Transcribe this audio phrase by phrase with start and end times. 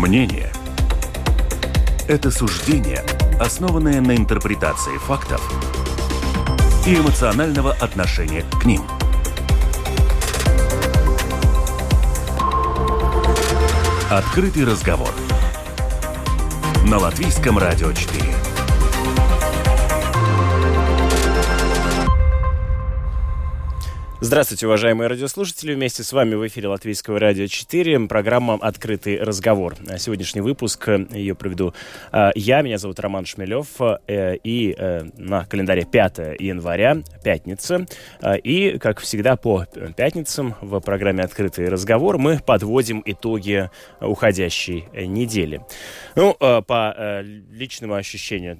[0.00, 0.50] Мнение–
[2.08, 3.04] это суждение,
[3.38, 5.42] основанное на интерпретации фактов
[6.86, 8.82] и эмоционального отношения к ним.
[14.08, 15.12] Открытый разговор
[16.86, 18.49] на Латвийском радио 4.
[24.22, 25.72] Здравствуйте, уважаемые радиослушатели.
[25.72, 28.00] Вместе с вами в эфире Латвийского радио 4.
[28.00, 29.76] Программа «Открытый разговор».
[29.96, 31.72] Сегодняшний выпуск э, ее проведу
[32.12, 32.60] э, я.
[32.60, 33.68] Меня зовут Роман Шмелев.
[34.06, 34.76] Э, и
[35.16, 37.86] на календаре 5 января, пятница.
[38.44, 39.64] И, как всегда, по
[39.96, 43.70] пятницам в программе «Открытый разговор» мы подводим итоги
[44.02, 45.62] уходящей недели.
[46.14, 48.58] Ну, по личному ощущению,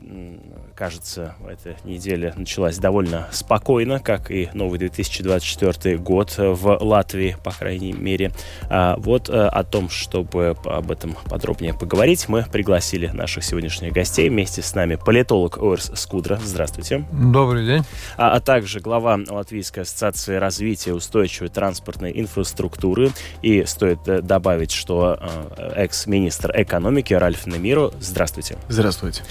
[0.74, 7.50] кажется, эта неделя началась довольно спокойно, как и новый 2024 2024 год в Латвии, по
[7.50, 8.32] крайней мере.
[8.68, 14.28] А, вот э, о том, чтобы об этом подробнее поговорить, мы пригласили наших сегодняшних гостей.
[14.28, 16.38] Вместе с нами политолог Орс Скудра.
[16.42, 17.04] Здравствуйте.
[17.12, 17.82] Добрый день.
[18.16, 23.10] А, а также глава Латвийской ассоциации развития устойчивой транспортной инфраструктуры.
[23.42, 25.18] И стоит э, добавить, что
[25.56, 27.92] э, экс-министр экономики Ральф Немиро.
[28.00, 28.56] Здравствуйте.
[28.68, 29.22] Здравствуйте.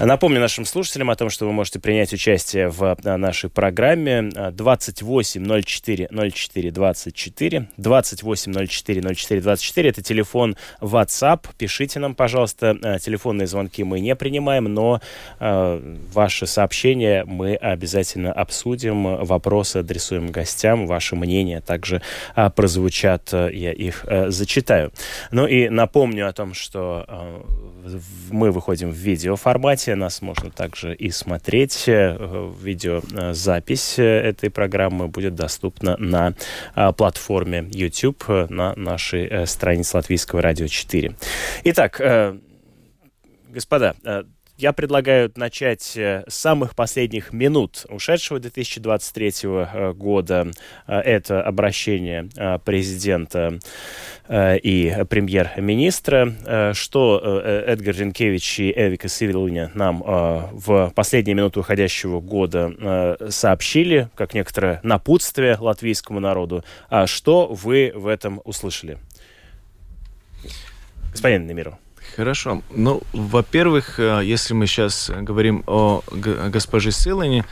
[0.00, 6.08] Напомню нашим слушателям о том, что вы можете принять участие в нашей программе 28 04
[6.10, 9.88] 04 24 28 04 04 24.
[9.88, 11.46] Это телефон WhatsApp.
[11.58, 12.76] Пишите нам, пожалуйста.
[12.82, 15.00] Э, телефонные звонки мы не принимаем, но
[15.40, 19.24] э, ваши сообщения мы обязательно обсудим.
[19.24, 20.86] Вопросы адресуем гостям.
[20.86, 22.02] Ваши мнения также
[22.36, 23.32] э, прозвучат.
[23.32, 24.92] Я их э, зачитаю.
[25.30, 27.40] Ну и напомню о том, что э,
[28.30, 29.94] мы выходим в видеоформате.
[29.94, 31.84] Нас можно также и смотреть.
[31.88, 35.51] Э, видеозапись этой программы будет доступна
[35.98, 36.34] на
[36.74, 41.16] а, платформе YouTube э, на нашей э, странице Латвийского радио 4.
[41.64, 42.38] Итак, э,
[43.48, 43.94] господа,
[44.62, 50.50] я предлагаю начать с самых последних минут ушедшего 2023 года.
[50.86, 52.28] Это обращение
[52.64, 53.58] президента
[54.28, 61.60] Э, и премьер-министра, э, что э, Эдгар Ренкевич и Эвика Сивилуня нам в последние минуты
[61.60, 66.64] уходящего года сообщили, как некоторое напутствие латвийскому народу.
[66.88, 68.98] А что вы в этом услышали?
[71.12, 71.81] Господин Немиров.
[72.16, 72.62] Хорошо.
[72.70, 77.44] Ну, во-первых, если мы сейчас говорим о госпоже Силане,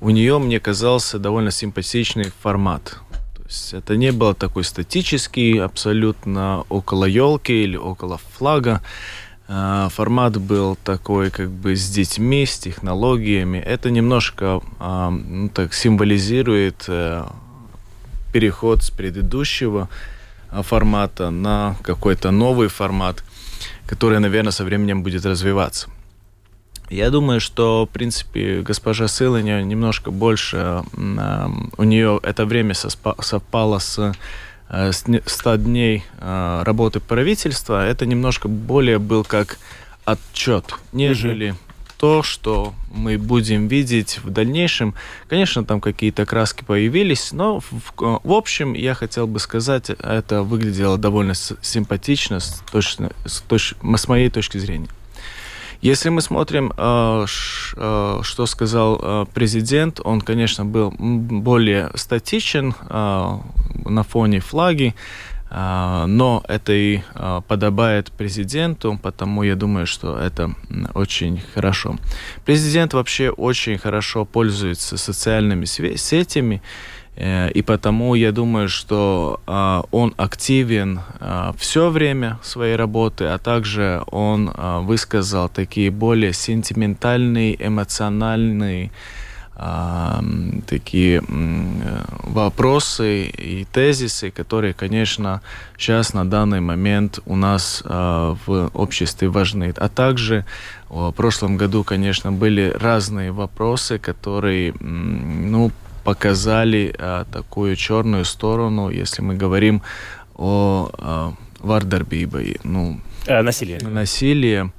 [0.00, 2.98] у нее, мне казался, довольно симпатичный формат
[3.48, 8.82] есть это не было такой статический, абсолютно около елки или около флага.
[9.48, 13.58] А, формат был такой как бы с детьми, с технологиями.
[13.58, 17.24] Это немножко а, ну, так символизирует э,
[18.32, 19.88] переход с предыдущего
[20.50, 23.24] формата на какой-то новый формат,
[23.88, 25.88] который, наверное, со временем будет развиваться.
[26.90, 34.14] Я думаю, что, в принципе, госпожа Сылыня немножко больше, у нее это время совпало с
[34.90, 37.86] 100 э, дней э, работы правительства.
[37.86, 39.58] Это немножко более был как
[40.04, 41.54] отчет, нежели
[41.98, 44.94] то, что мы будем видеть в дальнейшем.
[45.28, 50.96] Конечно, там какие-то краски появились, но в, в общем, я хотел бы сказать, это выглядело
[50.96, 54.88] довольно симпатично с, точно, с, точ, с моей точки зрения.
[55.80, 57.26] Если мы смотрим, э,
[57.76, 64.94] э, что сказал э, президент, он, конечно, был более статичен на фоне флаги,
[65.50, 67.00] но это и
[67.46, 70.54] подобает президенту, потому я думаю, что это
[70.94, 71.96] очень хорошо.
[72.44, 76.60] Президент вообще очень хорошо пользуется социальными сетями,
[77.18, 81.00] Э, и потому я думаю, что э, он активен
[81.56, 84.52] все время своей работы, а также он
[84.86, 88.90] высказал такие более сентиментальные, эмоциональные
[90.66, 95.40] такие э, вопросы и тезисы, которые, конечно,
[95.76, 99.74] сейчас на данный момент у нас э, в обществе важны.
[99.76, 100.44] А также
[100.88, 105.72] в прошлом году, конечно, были разные вопросы, которые, ну,
[106.04, 109.82] показали а, такую черную сторону, если мы говорим
[110.36, 113.78] о а, вардарбибе, ну, э, насилие.
[113.82, 114.72] насилие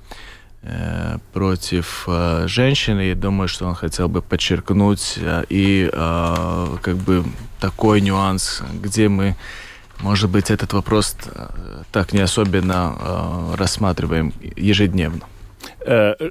[1.33, 3.01] против э, женщины.
[3.01, 7.23] Я думаю, что он хотел бы подчеркнуть э, и э, как бы
[7.59, 9.35] такой нюанс, где мы,
[9.99, 11.49] может быть, этот вопрос э,
[11.91, 15.21] так не особенно э, рассматриваем ежедневно.
[15.89, 16.29] Э, э,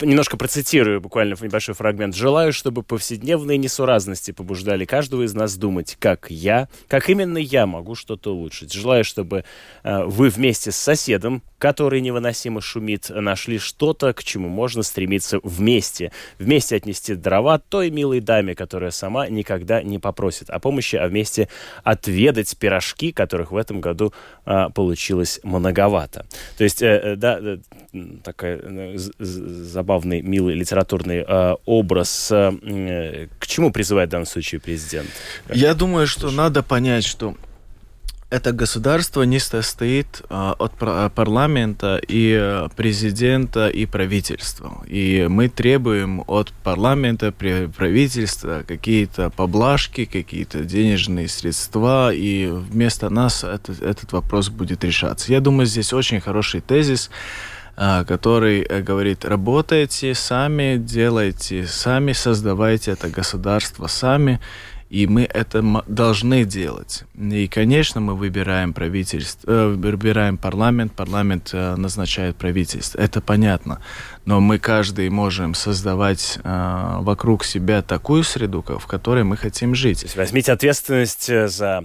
[0.00, 2.16] немножко процитирую буквально небольшой фрагмент.
[2.16, 7.94] «Желаю, чтобы повседневные несуразности побуждали каждого из нас думать, как я, как именно я могу
[7.94, 8.72] что-то улучшить.
[8.72, 9.44] Желаю, чтобы
[9.84, 16.10] э, вы вместе с соседом, который невыносимо шумит, нашли что-то, к чему можно стремиться вместе.
[16.40, 21.48] Вместе отнести дрова той милой даме, которая сама никогда не попросит о помощи, а вместе
[21.84, 24.12] отведать пирожки, которых в этом году
[24.44, 26.26] получилось многовато».
[26.58, 27.58] То есть, да,
[28.24, 32.28] такая забавный, милый литературный э, образ.
[32.30, 35.08] Э, к чему призывает в данном случае президент?
[35.52, 37.36] Я думаю, что надо понять, что
[38.28, 40.72] это государство не состоит а, от
[41.14, 44.82] парламента и э, президента и правительства.
[44.88, 53.80] И мы требуем от парламента, правительства какие-то поблажки, какие-то денежные средства, и вместо нас этот,
[53.80, 55.30] этот вопрос будет решаться.
[55.30, 57.10] Я думаю, здесь очень хороший тезис
[57.76, 64.40] который э, говорит, работайте сами, делайте сами, создавайте это государство сами,
[64.88, 67.04] и мы это должны делать.
[67.14, 72.98] И, конечно, мы выбираем правительство, э, выбираем парламент, парламент э, назначает правительство.
[72.98, 73.82] Это понятно.
[74.24, 80.00] Но мы каждый можем создавать вокруг себя такую среду, в которой мы хотим жить.
[80.00, 81.84] То есть возьмите ответственность за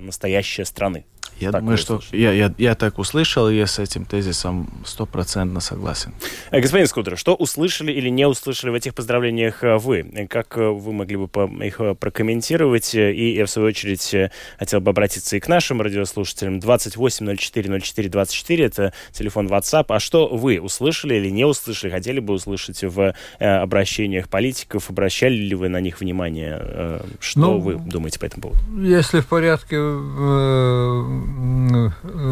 [0.00, 1.04] настоящее страны.
[1.42, 5.58] Я так думаю, что я, я, я так услышал, и я с этим тезисом стопроцентно
[5.58, 6.14] согласен.
[6.52, 10.04] Э, господин Скудер, что услышали или не услышали в этих поздравлениях э, вы?
[10.30, 11.28] Как э, вы могли бы
[11.64, 12.94] их прокомментировать?
[12.94, 14.14] И я, в свою очередь,
[14.56, 16.60] хотел бы обратиться и к нашим радиослушателям.
[16.60, 19.86] 28 04 04 24– это телефон WhatsApp.
[19.88, 21.90] А что вы услышали или не услышали?
[21.90, 24.90] Хотели бы услышать в обращениях политиков?
[24.90, 27.02] Обращали ли вы на них внимание?
[27.18, 28.60] Что ну, вы думаете по этому поводу?
[28.80, 29.76] Если в порядке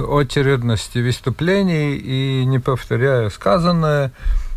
[0.08, 4.12] очередности выступлений и не повторяя сказанное,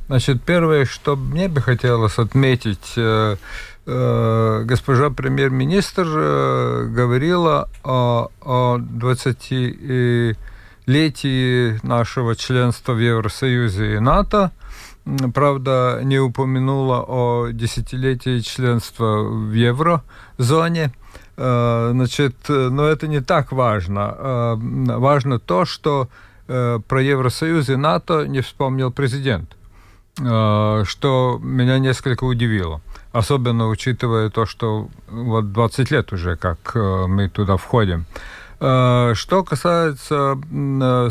[0.08, 3.38] значит, первое, что мне бы хотелось отметить, э,
[3.86, 10.36] э, госпожа премьер-министр э, говорила о, о 20-летии
[11.86, 14.52] нашего членства в Евросоюзе и НАТО,
[15.34, 20.92] правда, не упомянула о десятилетии членства в еврозоне–
[21.36, 24.16] значит, э, но это не так важно.
[24.18, 26.10] Э, важно то, что
[26.46, 29.56] про Евросоюз и НАТО не вспомнил президент,
[30.14, 32.82] что меня несколько удивило.
[33.14, 38.06] Особенно учитывая то, что вот 20 лет уже, как мы туда входим.
[38.58, 40.38] Что касается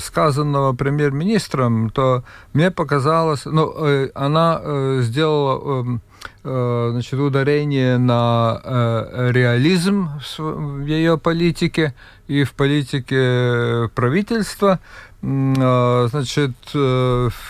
[0.01, 3.75] сказанного премьер-министром, то мне показалось, ну,
[4.15, 4.61] она
[5.01, 6.12] сделала эм, Э,
[6.43, 11.95] значит, ударение на э, реализм в ее политике
[12.27, 14.81] и в политике правительства,
[15.23, 16.53] э, значит,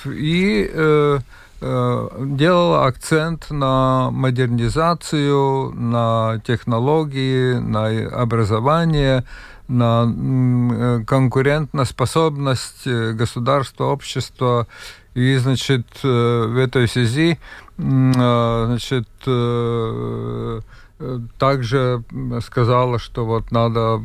[0.05, 1.21] и
[1.63, 7.87] делала акцент на модернизацию, на технологии, на
[8.21, 9.23] образование,
[9.69, 14.67] на конкурентоспособность государства, общества.
[15.15, 17.39] И, значит, в этой связи
[17.83, 20.61] значит, э,
[21.39, 22.03] также
[22.41, 24.01] сказала, что вот надо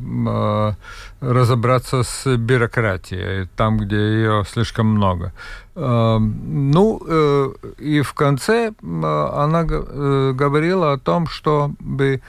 [1.22, 5.32] разобраться с бюрократией, там, где ее слишком много.
[5.76, 12.22] Ну, э, и в конце она э, говорила о том, чтобы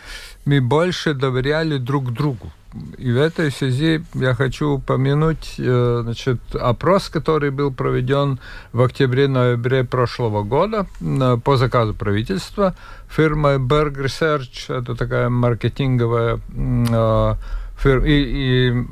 [0.45, 2.53] мы больше доверяли друг другу.
[2.99, 8.41] И в этой связи я хочу упомянуть э, значит, опрос, который был проведен
[8.73, 10.87] в октябре-ноябре прошлого года
[11.45, 12.75] по заказу правительства
[13.09, 14.69] фирмой Berg Research.
[14.69, 17.35] Это такая маркетинговая э,
[17.79, 18.85] фирма и, и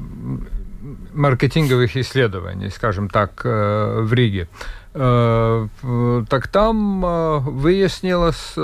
[1.12, 4.48] маркетинговых исследований, скажем так, э, в Риге.
[4.94, 8.54] Так там выяснилось,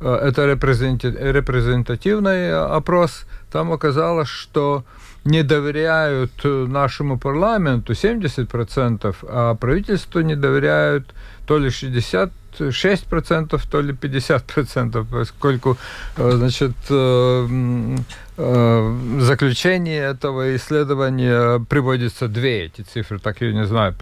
[0.00, 4.84] это репрезентативный опрос, там оказалось, что
[5.24, 11.14] не доверяют нашему парламенту 70%, а правительству не доверяют
[11.46, 15.76] то ли 60 6%, то ли 50%, поскольку,
[16.16, 17.96] э, значит, э,
[18.36, 23.94] э, заключение этого исследования приводится две эти цифры, так я не знаю,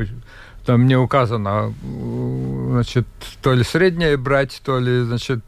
[0.64, 1.74] там не указано,
[2.72, 3.06] значит,
[3.42, 5.42] то ли среднее брать, то ли, значит,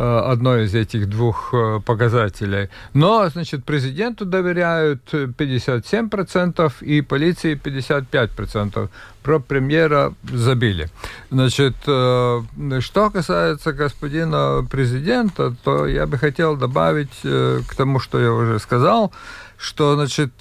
[0.00, 2.68] Э, одно из этих двух э, показателей.
[2.94, 8.90] Но, значит, президенту доверяют 57% и полиции 55%.
[9.24, 10.88] Про премьера забили.
[11.32, 12.42] Значит, э,
[12.78, 19.12] что касается господина президента, то я бы хотел добавить к тому, что я уже сказал,
[19.56, 20.32] что, значит,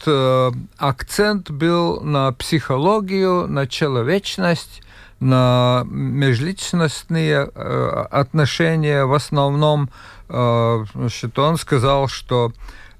[0.77, 4.83] акцент был на психологию, на человечность,
[5.19, 9.89] на межличностные отношения в основном.
[10.27, 12.51] Значит, он сказал, что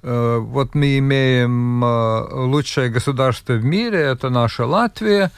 [0.04, 5.32] вот мы имеем лучшее государство в мире, это наша Латвия,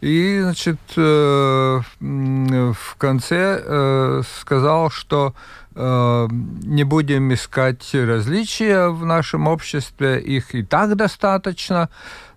[0.00, 1.84] и, значит, в
[2.96, 5.34] конце сказал, что
[5.74, 11.88] не будем искать различия в нашем обществе, их и так достаточно,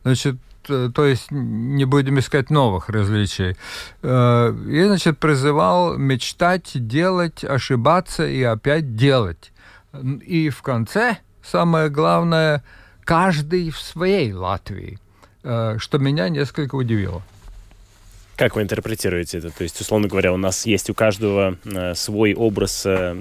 [0.04, 0.36] значит,
[0.67, 3.55] то есть не будем искать новых различий.
[4.03, 9.51] И, значит, призывал мечтать, делать, ошибаться и опять делать.
[10.25, 12.63] И в конце, самое главное,
[13.03, 15.00] каждый в своей Латвии,
[15.41, 17.21] что меня несколько удивило.
[18.36, 19.50] Как вы интерпретируете это?
[19.50, 23.15] То есть, условно говоря, у нас есть у каждого э, свой образ э,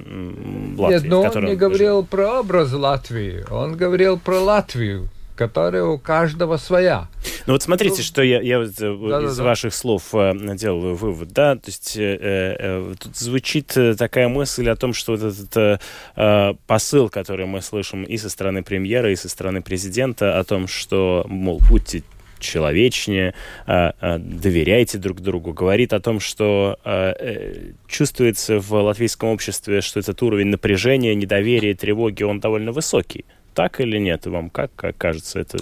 [0.77, 0.93] Латвии.
[0.93, 2.11] Нет, но он не говорил живет.
[2.11, 7.09] про образ Латвии, он говорил про Латвию, которая у каждого своя.
[7.47, 9.77] Ну вот смотрите, ну, что я, я вот, э, да, из да, ваших да.
[9.77, 14.95] слов э, делаю вывод, да, то есть э, э, тут звучит такая мысль о том,
[14.95, 15.81] что вот этот
[16.17, 20.67] э, посыл, который мы слышим и со стороны премьера, и со стороны президента, о том,
[20.67, 22.03] что, мол, будьте
[22.39, 23.35] человечнее,
[23.67, 30.49] доверяйте друг другу, говорит о том, что э, чувствуется в латвийском обществе, что этот уровень
[30.49, 33.25] напряжения, недоверия, тревоги, он довольно высокий.
[33.57, 34.27] Так или нет?
[34.27, 35.57] Вам как, как кажется, это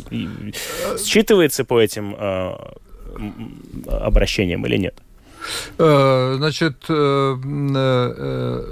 [0.96, 2.16] считывается по этим
[3.86, 4.94] обращениям или нет?
[5.78, 7.36] Э, значит, э,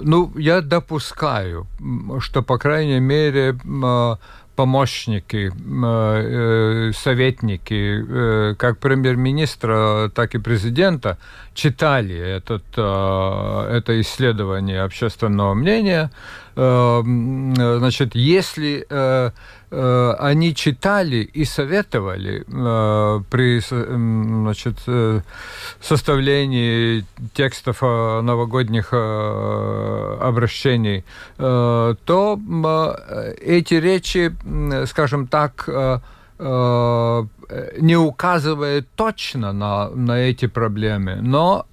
[0.03, 1.67] ну, я допускаю,
[2.19, 3.59] что, по крайней мере,
[4.63, 11.17] помощники, э, советники, э, как премьер-министра, так и президента,
[11.53, 16.11] читали этот, э, это исследование общественного мнения.
[16.55, 18.87] Значит, если
[19.73, 25.23] они читали и советовали э, при значит, э,
[25.81, 31.05] составлении текстов новогодних обращений,
[31.37, 32.39] то
[33.41, 34.35] эти речи,
[34.87, 35.69] скажем так,
[37.79, 41.67] не указывают точно на, на эти проблемы, но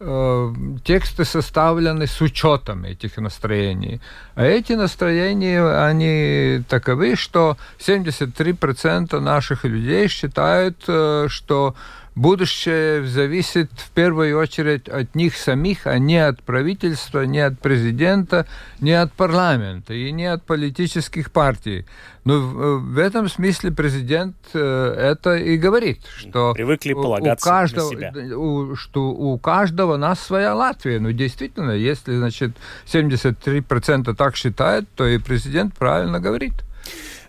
[0.00, 4.00] Э, тексты составлены с учетом этих настроений.
[4.34, 11.76] А эти настроения, они таковы, что 73% наших людей считают, э, что
[12.14, 18.46] будущее зависит в первую очередь от них самих, а не от правительства, не от президента,
[18.80, 21.86] не от парламента и не от политических партий.
[22.24, 27.98] Но в, этом смысле президент э, это и говорит, что привыкли полагаться у каждого, на
[27.98, 28.38] себя.
[28.38, 31.00] У, что у каждого нас своя Латвия.
[31.00, 32.52] Ну, действительно, если, значит,
[32.86, 36.54] 73% так считают, то и президент правильно говорит.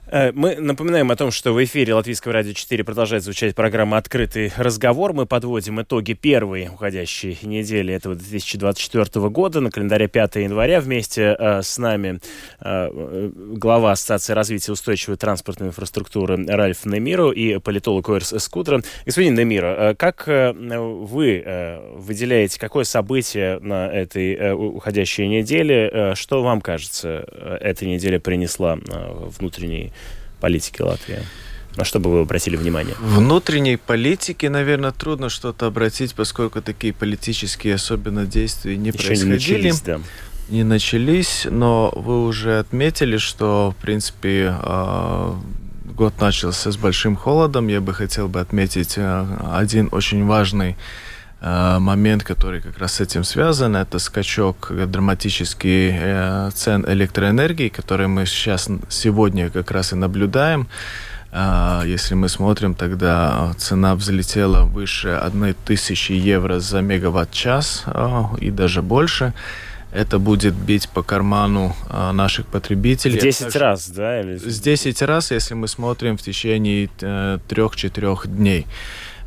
[0.08, 4.52] Э, мы напоминаем о том, что в эфире Латвийского радио 4 продолжает звучать программа «Открытый
[4.56, 5.14] разговор».
[5.14, 9.62] Мы подводим итоги первой уходящей недели этого 2024 года.
[9.62, 12.20] На календаре 5 января вместе э, с нами
[12.60, 18.82] э, глава Ассоциации развития устойчивой транспортной инфраструктуры Ральф Немиро и политолог Уэрс Скудра.
[19.06, 26.14] Господин Немиро, как вы выделяете, какое событие на этой уходящей неделе?
[26.16, 27.26] Что вам кажется,
[27.62, 28.78] эта неделя принесла
[29.40, 29.94] внутренней
[30.40, 31.20] политики Латвии?
[31.76, 32.96] На что бы вы обратили внимание?
[33.00, 39.28] Внутренней политики, наверное, трудно что-то обратить, поскольку такие политические особенно действия не Еще происходили.
[39.28, 40.00] Не начались, да.
[40.50, 45.38] Не начались, но вы уже отметили, что, в принципе, а,
[45.84, 47.68] год начался с большим холодом.
[47.68, 50.78] Я бы хотел бы отметить а, один очень важный
[51.42, 58.26] момент, который как раз с этим связан, это скачок драматический э, цен электроэнергии, который мы
[58.26, 60.68] сейчас сегодня как раз и наблюдаем.
[61.32, 67.84] А, если мы смотрим, тогда цена взлетела выше 1000 евро за мегаватт-час
[68.40, 69.34] и даже больше.
[69.92, 73.20] Это будет бить по карману наших потребителей.
[73.20, 74.22] В 10 раз, да?
[74.22, 74.38] Или...
[74.38, 78.66] С 10 раз, если мы смотрим в течение 3-4 э, дней.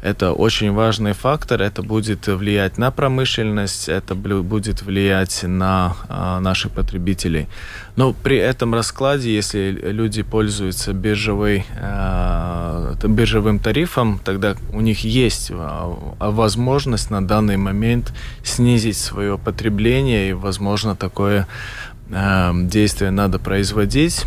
[0.00, 1.60] Это очень важный фактор.
[1.60, 7.48] Это будет влиять на промышленность, это будет влиять на а, наших потребителей.
[7.96, 15.50] Но при этом раскладе, если люди пользуются биржевой, а, биржевым тарифом, тогда у них есть
[15.52, 18.12] а, возможность на данный момент
[18.44, 21.48] снизить свое потребление, и, возможно, такое
[22.12, 24.24] а, действие надо производить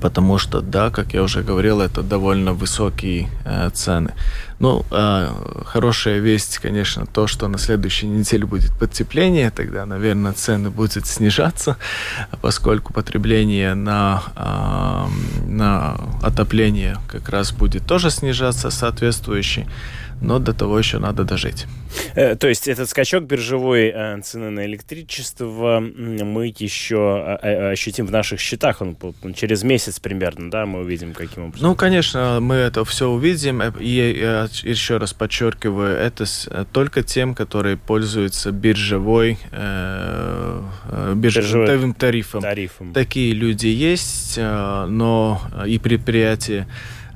[0.00, 4.12] потому что, да, как я уже говорил, это довольно высокие э, цены.
[4.58, 10.70] Ну, э, хорошая весть, конечно, то, что на следующей неделе будет потепление, тогда, наверное, цены
[10.70, 11.76] будут снижаться,
[12.40, 19.66] поскольку потребление на, э, на отопление как раз будет тоже снижаться соответствующий
[20.20, 21.66] но до того еще надо дожить.
[22.14, 28.10] Э, то есть этот скачок биржевой э, цены на электричество мы еще э, ощутим в
[28.10, 28.96] наших счетах, он
[29.34, 31.68] через месяц примерно, да, мы увидим каким образом?
[31.68, 36.24] Ну, конечно, мы это все увидим, и я еще раз подчеркиваю, это
[36.72, 39.38] только тем, которые пользуются биржевой,
[41.14, 42.42] биржевым тарифом.
[42.42, 42.92] тарифом.
[42.92, 46.66] Такие люди есть, но и предприятия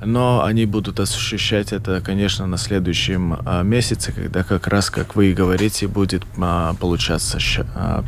[0.03, 5.31] но они будут ощущать это, конечно, на следующем а, месяце, когда как раз, как вы
[5.31, 8.03] и говорите, будет а, получаться счет, а,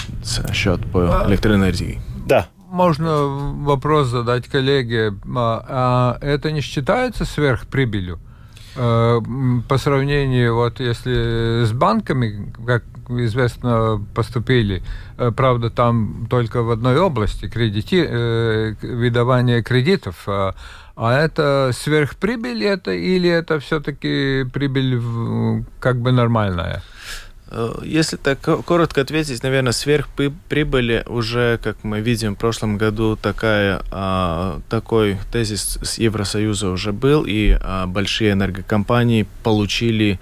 [0.51, 2.01] счет по электроэнергии.
[2.25, 2.47] Да.
[2.69, 5.13] Можно вопрос задать коллеге.
[5.35, 8.19] А, а это не считается сверхприбылью?
[8.75, 14.81] По сравнению, вот если с банками, как известно, поступили,
[15.35, 20.27] правда, там только в одной области кредити, э, выдавание кредитов,
[20.95, 26.83] а это сверхприбыль это или это все-таки прибыль как бы нормальная?
[27.47, 33.81] Э, если так коротко ответить, наверное, сверхприбыли уже, как мы видим, в прошлом году такая,
[33.91, 40.19] а, такой тезис с Евросоюза уже был, и а, большие энергокомпании получили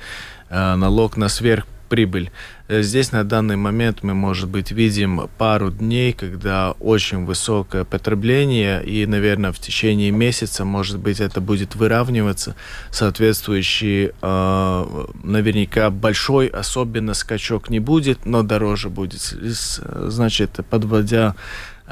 [0.49, 2.29] а, налог на сверхприбыль прибыль.
[2.29, 8.83] Э, здесь на данный момент мы, может быть, видим пару дней, когда очень высокое потребление,
[8.83, 12.55] и, наверное, в течение месяца, может быть, это будет выравниваться.
[12.89, 19.21] Соответствующий, э, наверняка, большой особенно скачок не будет, но дороже будет.
[19.21, 21.35] Значит, подводя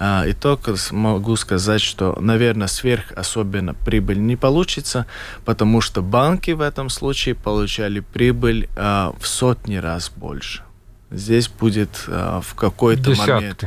[0.02, 5.08] а, итог могу сказать, что, наверное, сверх особенно прибыль не получится,
[5.44, 10.64] потому что банки в этом случае получали прибыль а, в сотни раз больше.
[11.12, 13.66] Здесь будет а, в какой-то момент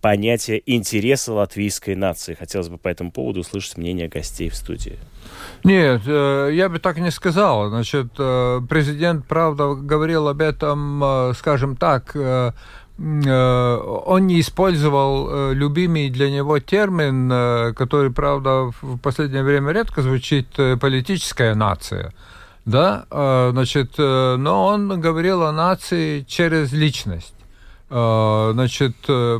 [0.00, 2.32] понятие интереса латвийской нации.
[2.32, 4.98] Хотелось бы по этому поводу услышать мнение гостей в студии.
[5.64, 7.68] Нет, э, я бы так не сказал.
[7.68, 12.16] Значит, э, президент, правда, говорил об этом, э, скажем так,
[13.00, 20.48] он не использовал любимый для него термин, который, правда, в последнее время редко звучит,
[20.80, 22.12] политическая нация.
[22.64, 23.04] Да,
[23.52, 27.36] значит, но он говорил о нации через личность.
[27.88, 28.96] Значит,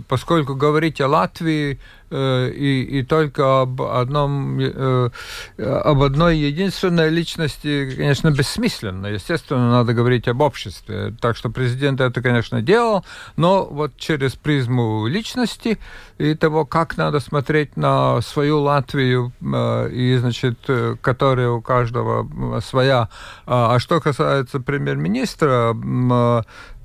[0.06, 5.10] поскольку говорить о Латвии и, и только об, одном, э,
[5.58, 9.06] об одной единственной личности, конечно, бессмысленно.
[9.06, 11.14] Естественно, надо говорить об обществе.
[11.20, 13.04] Так что президент это, конечно, делал,
[13.36, 15.78] но вот через призму личности
[16.18, 20.58] и того, как надо смотреть на свою Латвию, э, и, значит,
[21.00, 23.08] которая у каждого своя.
[23.46, 25.74] А, а что касается премьер-министра,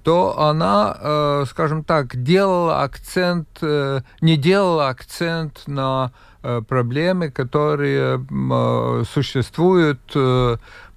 [0.03, 6.11] то она, э, скажем так, делала акцент, э, не делала акцент на
[6.43, 8.25] э, проблемы, которые
[9.05, 10.01] существуют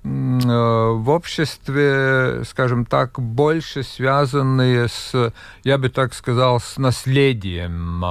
[0.09, 5.33] в обществе, скажем так, больше связанные с,
[5.64, 8.05] я бы так сказал, с наследием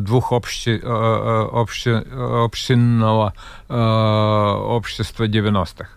[0.00, 3.34] двух обще, обще, общинного
[3.68, 5.88] общества 90-х.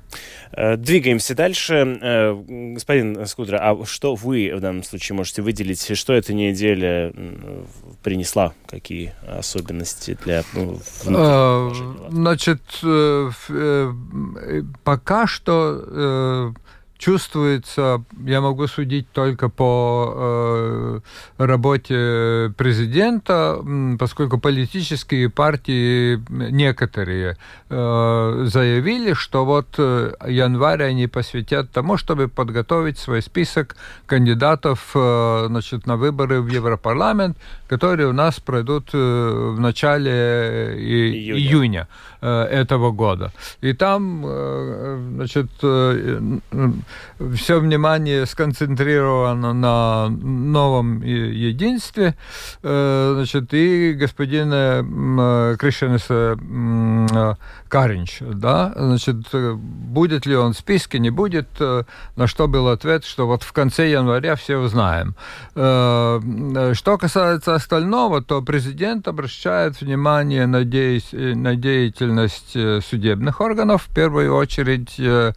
[0.52, 2.00] Э, двигаемся дальше.
[2.02, 2.34] Э,
[2.74, 5.98] господин Скудра, а что вы в данном случае можете выделить?
[5.98, 7.14] Что эта неделя
[8.04, 8.54] принесла?
[8.68, 10.44] Какие особенности для...
[10.54, 10.80] Ну,
[12.10, 13.30] Значит, э,
[14.98, 16.54] пока что
[16.98, 21.00] чувствуется, я могу судить только по э,
[21.38, 23.60] работе президента,
[24.00, 27.38] поскольку политические партии некоторые
[27.70, 35.46] э, заявили, что вот э, январь они посвятят тому, чтобы подготовить свой список кандидатов э,
[35.48, 41.38] значит, на выборы в Европарламент, которые у нас пройдут э, в начале э, июня.
[41.40, 41.88] июня.
[42.22, 43.32] Этого года.
[43.62, 44.22] И там,
[45.16, 52.16] значит, все внимание сконцентрировано на новом единстве,
[52.62, 54.50] значит, и господин
[55.58, 56.08] Кришенес
[57.68, 63.28] Каринч, да, значит, будет ли он в списке, не будет, на что был ответ, что
[63.28, 65.16] вот в конце января все узнаем.
[65.54, 71.02] Что касается остального, то президент обращает внимание на, де...
[71.12, 75.34] на деятельность э, судебных органов, в первую очередь э,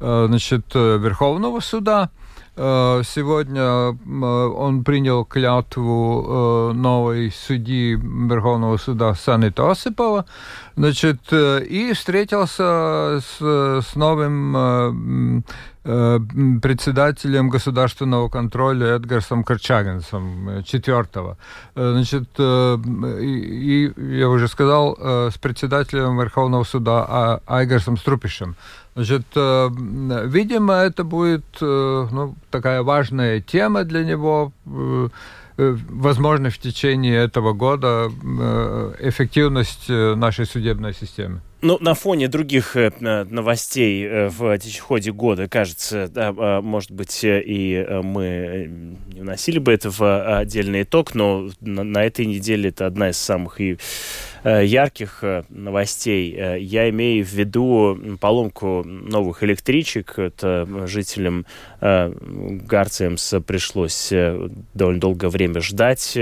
[0.00, 2.10] э, значит, Верховного суда.
[2.56, 3.96] Сегодня
[4.54, 10.24] он принял клятву новой судьи Верховного суда Санита Осипова,
[10.76, 15.40] значит, и встретился с, с новым Э,
[15.84, 21.36] председателем государственного контроля Эдгарсом Корчагинсом, э, четвертого.
[21.74, 24.96] Э, значит, и, и я уже сказал,
[25.30, 28.56] с председателем Верховного суда а, Айгарсом Струпишем.
[28.94, 34.52] Значит, видимо, это будет ну, такая важная тема для него
[35.56, 38.08] возможно, в течение этого года
[39.00, 41.40] эффективность нашей судебной системы.
[41.64, 47.24] Ну, на фоне других э, новостей э, в ходе года, кажется, да, а, может быть,
[47.24, 52.84] э, и мы не вносили бы это в отдельный итог, но на этой неделе это
[52.84, 53.78] одна из самых и
[54.44, 56.30] ярких новостей.
[56.60, 60.18] Я имею в виду поломку новых электричек.
[60.18, 61.46] Это жителям
[61.80, 64.12] Гарциемса пришлось
[64.74, 66.18] довольно долгое время ждать,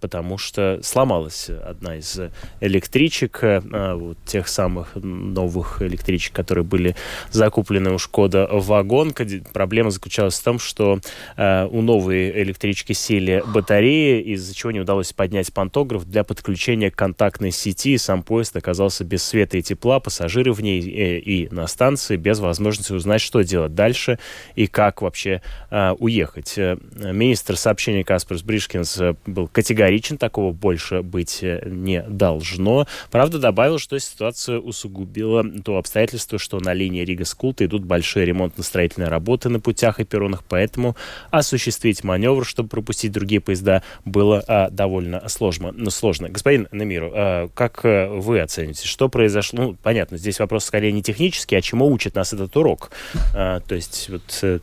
[0.00, 2.18] потому что сломалась одна из
[2.60, 6.96] электричек, вот тех самых новых электричек, которые были
[7.30, 9.12] закуплены у Шкода вагон.
[9.52, 11.00] Проблема заключалась в том, что
[11.36, 16.96] э, у новой электрички сели батареи, из-за чего не удалось поднять пантограф для подключения к
[16.96, 17.65] контактной сети.
[17.98, 22.38] Сам поезд оказался без света и тепла, пассажиры в ней э, и на станции без
[22.38, 24.18] возможности узнать, что делать дальше
[24.54, 26.54] и как вообще э, уехать.
[26.56, 32.86] Э, министр сообщения Каспарс Бришкинс э, был категоричен, такого больше быть э, не должно.
[33.10, 39.48] Правда, добавил, что ситуацию усугубило то обстоятельство, что на линии Рига-Скулте идут большие ремонтно-строительные работы
[39.48, 40.96] на путях и перронах, поэтому
[41.30, 45.72] осуществить маневр, чтобы пропустить другие поезда, было а, довольно сложно.
[45.72, 46.28] Ну, сложно.
[46.28, 49.62] Господин Намиру, а, как а, вы оцените, что произошло?
[49.62, 52.90] Ну, понятно, здесь вопрос скорее не технический, а чему учит нас этот урок?
[53.34, 54.60] А, то есть вот, э,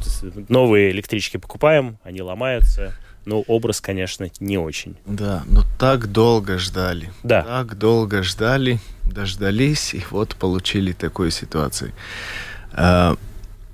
[0.47, 2.93] новые электрички покупаем, они ломаются,
[3.25, 4.95] но образ, конечно, не очень.
[5.05, 7.11] Да, но так долго ждали.
[7.23, 7.41] Да.
[7.41, 11.93] Так долго ждали, дождались, и вот получили такую ситуацию.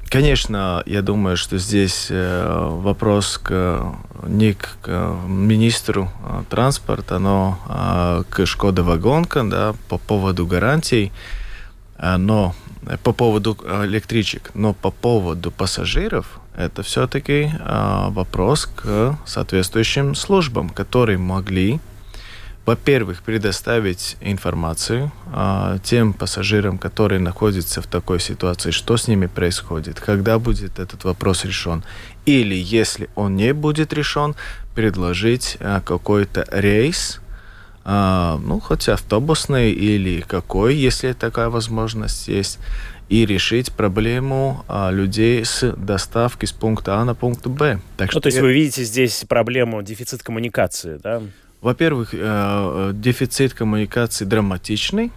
[0.09, 3.95] А, конечно, я думаю, что здесь э, вопрос к,
[4.27, 4.87] не к
[5.27, 11.11] министру а, транспорта, но а, к Шкода Вагонка да, по поводу гарантий.
[12.01, 12.55] Но
[12.87, 20.69] э, по поводу электричек, но по поводу пассажиров это все-таки э, вопрос к соответствующим службам,
[20.69, 21.79] которые могли,
[22.69, 29.99] во-первых, предоставить информацию э, тем пассажирам, которые находятся в такой ситуации, что с ними происходит,
[29.99, 31.83] когда будет этот вопрос решен,
[32.27, 34.35] или если он не будет решен,
[34.75, 37.21] предложить э, какой-то рейс,
[37.85, 42.59] а, ну, хоть автобусный или какой, если такая возможность есть,
[43.07, 47.79] и решить проблему а, людей с доставки с пункта А на пункт Б.
[47.97, 51.23] Так ну, что то есть вы видите здесь проблему дефицит коммуникации, да?
[51.61, 55.11] Во-первых, э, дефицит коммуникации драматичный,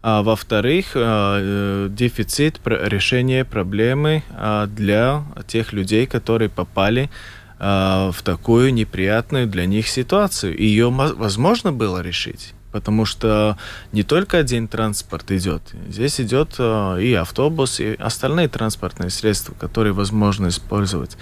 [0.00, 7.10] а во-вторых, э, э, дефицит решения проблемы э, для тех людей, которые попали
[7.60, 10.56] в такую неприятную для них ситуацию.
[10.56, 13.56] Ее возможно было решить потому что
[13.92, 19.92] не только один транспорт идет, здесь идет э, и автобус, и остальные транспортные средства, которые
[19.92, 21.16] возможно использовать.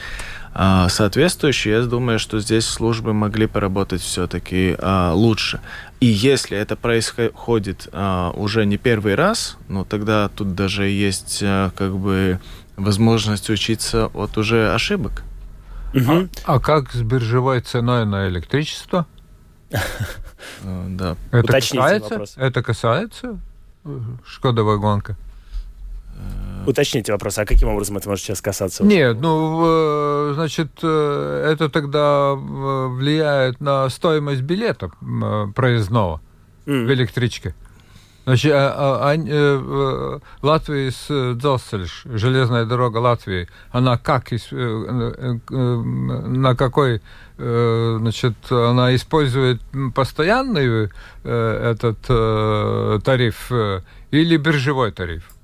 [0.59, 5.61] А, соответствующие, я думаю, что здесь службы могли поработать все-таки а, лучше.
[6.01, 11.97] И если это происходит а, уже не первый раз, ну тогда тут даже есть как
[11.97, 12.41] бы
[12.77, 15.25] возможность учиться от уже ошибок.
[15.95, 16.29] Угу.
[16.45, 19.07] А, а как с биржевой ценой на электричество?
[20.63, 21.17] Э, да.
[21.33, 22.35] Это касается, вопрос.
[22.37, 23.39] Это касается
[23.85, 25.17] э, Шкода Вагонка?
[26.17, 28.85] Э, Уточните вопрос, а каким образом это может сейчас касаться?
[28.85, 34.91] Нет, ну, значит, это тогда влияет на стоимость билета
[35.55, 36.21] проездного
[36.67, 36.87] mm.
[36.87, 37.55] в электричке.
[38.27, 46.57] Значит, а, а, а, э, с Дзелстельш, железная дорога Латвии, она как, э, э, на
[46.57, 47.03] какой,
[47.39, 49.61] э, значит, она использует
[49.95, 50.91] постоянный
[51.23, 55.36] э, этот э, тариф, э, или биржевой тариф?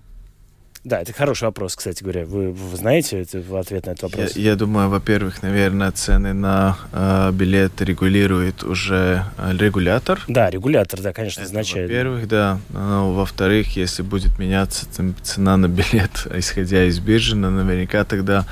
[0.85, 2.27] Да, это хороший вопрос, кстати говоря.
[2.27, 4.33] Вы, вы знаете это, ответ на этот вопрос?
[4.35, 10.21] Я, я думаю, во-первых, наверное, цены на э, билет регулирует уже э, регулятор.
[10.27, 11.87] Да, регулятор, да, конечно, изначально.
[11.87, 12.59] Во-первых, да.
[12.71, 14.87] Но, во-вторых, если будет меняться
[15.23, 18.45] цена на билет, исходя из биржи, наверняка тогда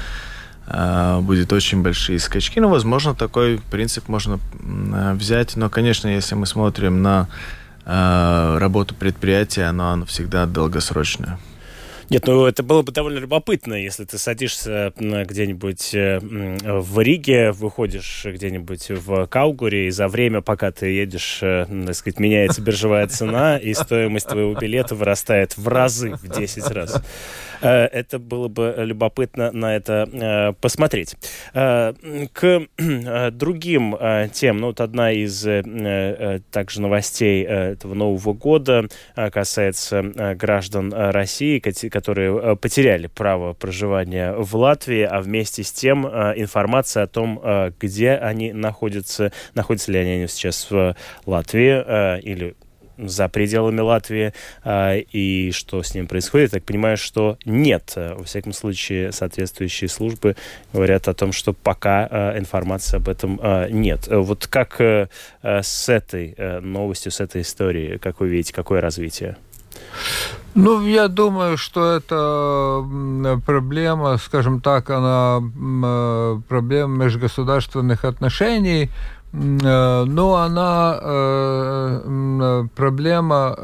[0.68, 2.60] э, будет очень большие скачки.
[2.60, 5.56] Ну, возможно, такой принцип можно э, взять.
[5.56, 7.28] Но, конечно, если мы смотрим на
[7.82, 11.38] работу предприятия, оно, оно всегда долгосрочное.
[12.10, 18.26] Нет, ну это было бы довольно любопытно, если ты садишься где-нибудь э, в Риге, выходишь
[18.26, 23.58] где-нибудь в Каугуре, и за время, пока ты едешь, э, так сказать, меняется биржевая цена,
[23.58, 27.00] и стоимость твоего билета вырастает в разы, в 10 раз.
[27.60, 31.16] Э, это было бы любопытно на это посмотреть.
[31.52, 32.66] К
[33.32, 33.96] другим
[34.32, 35.46] тем, ну вот одна из
[36.50, 40.02] также новостей этого Нового года касается
[40.36, 47.04] граждан России, которые э, потеряли право проживания в Латвии, а вместе с тем э, информация
[47.04, 50.96] о том, э, где они находятся, находятся ли они сейчас в
[51.26, 52.54] Латвии или
[53.02, 54.32] за пределами Латвии
[54.66, 56.52] и что с ним происходит.
[56.52, 57.92] Я так понимаю, что нет.
[57.96, 60.36] Во всяком случае, соответствующие службы
[60.72, 64.08] говорят о том, что пока информации об этом нет.
[64.10, 64.80] Вот как
[65.42, 69.36] с этой новостью, с этой историей, как вы видите, какое развитие?
[70.54, 72.84] Ну, я думаю, что это
[73.46, 78.90] проблема, скажем так, она э, проблема межгосударственных отношений,
[79.32, 83.56] э, но она э, проблема,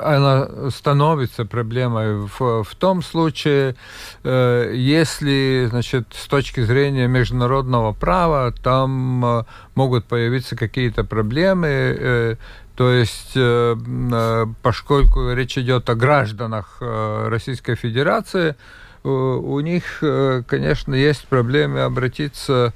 [0.00, 3.76] она становится проблемой в, в том случае,
[4.24, 12.36] если, значит, с точки зрения международного права там могут появиться какие-то проблемы,
[12.80, 18.56] то есть, э, э, поскольку речь идет о гражданах э, Российской Федерации,
[19.02, 20.02] у них,
[20.46, 22.72] конечно, есть проблемы обратиться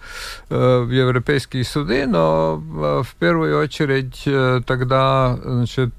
[0.48, 4.24] в европейские суды, но в первую очередь
[4.66, 5.92] тогда значит,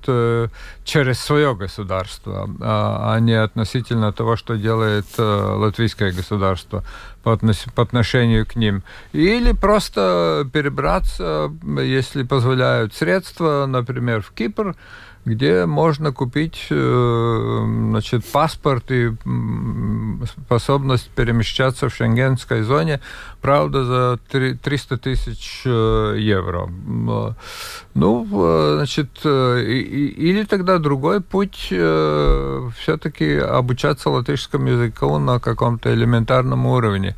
[0.83, 6.83] через свое государство, а, а не относительно того, что делает латвийское государство
[7.23, 7.33] по
[7.81, 8.83] отношению к ним.
[9.11, 14.75] Или просто перебраться, если позволяют средства, например, в Кипр,
[15.25, 19.11] где можно купить э, значит, паспорт и
[20.45, 23.01] способность перемещаться в шенгенской зоне,
[23.41, 26.69] правда, за 300 тысяч э, евро.
[27.95, 28.25] Ну,
[28.75, 31.73] значит, э, или тогда другой путь
[32.77, 37.15] все-таки обучаться латышскому языку на каком-то элементарном уровне.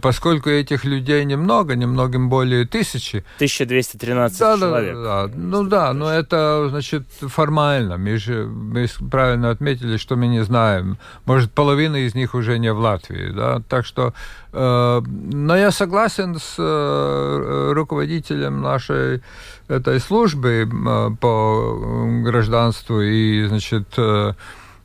[0.00, 3.24] Поскольку этих людей немного, немногим более тысячи.
[3.36, 4.94] 1213 да, человек.
[4.94, 5.32] Да, да.
[5.34, 7.96] Ну да, но это, значит, формально.
[7.98, 10.98] Мы же мы правильно отметили, что мы не знаем.
[11.26, 13.30] Может, половина из них уже не в Латвии.
[13.32, 13.60] Да?
[13.68, 14.12] Так что...
[14.52, 19.22] Э, но я согласен с э, руководителем нашей
[19.68, 24.32] этой службы э, по гражданству и, значит, э,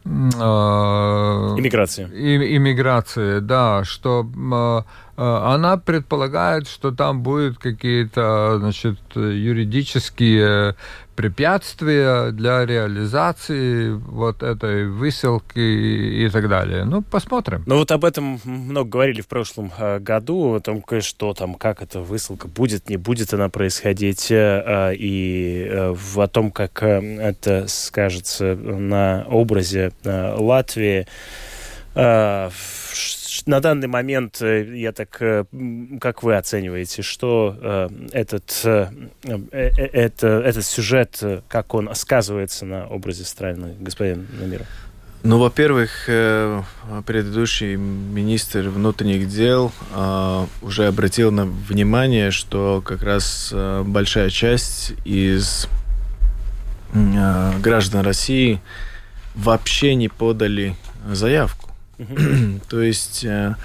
[0.05, 0.09] э
[1.57, 2.09] Иммиграции.
[2.13, 10.75] И, иммиграции, да, что э, она предполагает, что там будут какие-то, значит, юридические
[11.19, 15.59] препятствия для реализации вот этой выселки
[16.25, 16.85] и так далее.
[16.85, 17.61] Ну, посмотрим.
[17.65, 21.81] Ну, вот об этом много говорили в прошлом э, году, о том, что там, как
[21.81, 25.69] эта высылка будет, не будет она происходить, э, э, и
[26.15, 31.05] о том, как это скажется на образе Латвии
[33.47, 35.45] на данный момент, э, я так, э,
[35.99, 38.65] как вы оцениваете, что э, этот,
[39.23, 44.67] это, этот сюжет, как он сказывается на образе страны, господин Намиров?
[45.21, 46.05] Ну, во-первых,
[47.05, 49.73] предыдущий министр внутренних дел
[50.61, 55.67] уже обратил на внимание, что как раз большая часть из
[56.93, 58.61] граждан России
[59.35, 61.68] вообще не подали заявку.
[62.69, 63.55] То есть э,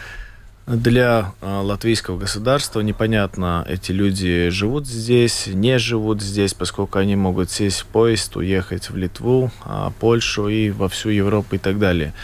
[0.66, 7.51] для э, латвийского государства непонятно, эти люди живут здесь, не живут здесь, поскольку они могут
[7.51, 12.14] сесть в поезд, уехать в Литву, а, Польшу и во всю Европу и так далее.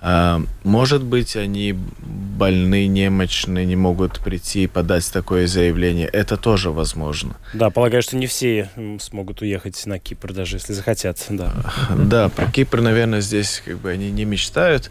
[0.00, 6.08] Э, может быть, они больны, немощны, не могут прийти и подать такое заявление.
[6.08, 7.36] Это тоже возможно.
[7.52, 11.24] Да, полагаю, что не все смогут уехать на Кипр, даже если захотят.
[11.28, 11.52] Да,
[11.96, 14.90] да про Кипр, наверное, здесь как бы они не мечтают.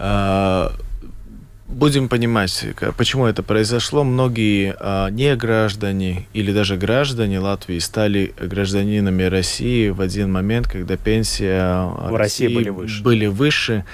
[0.00, 0.72] А,
[1.68, 2.64] будем понимать,
[2.96, 4.04] почему это произошло.
[4.04, 10.96] Многие а, не граждане или даже граждане Латвии стали гражданинами России в один момент, когда
[10.96, 13.02] пенсия в России, России были выше.
[13.02, 13.84] Были выше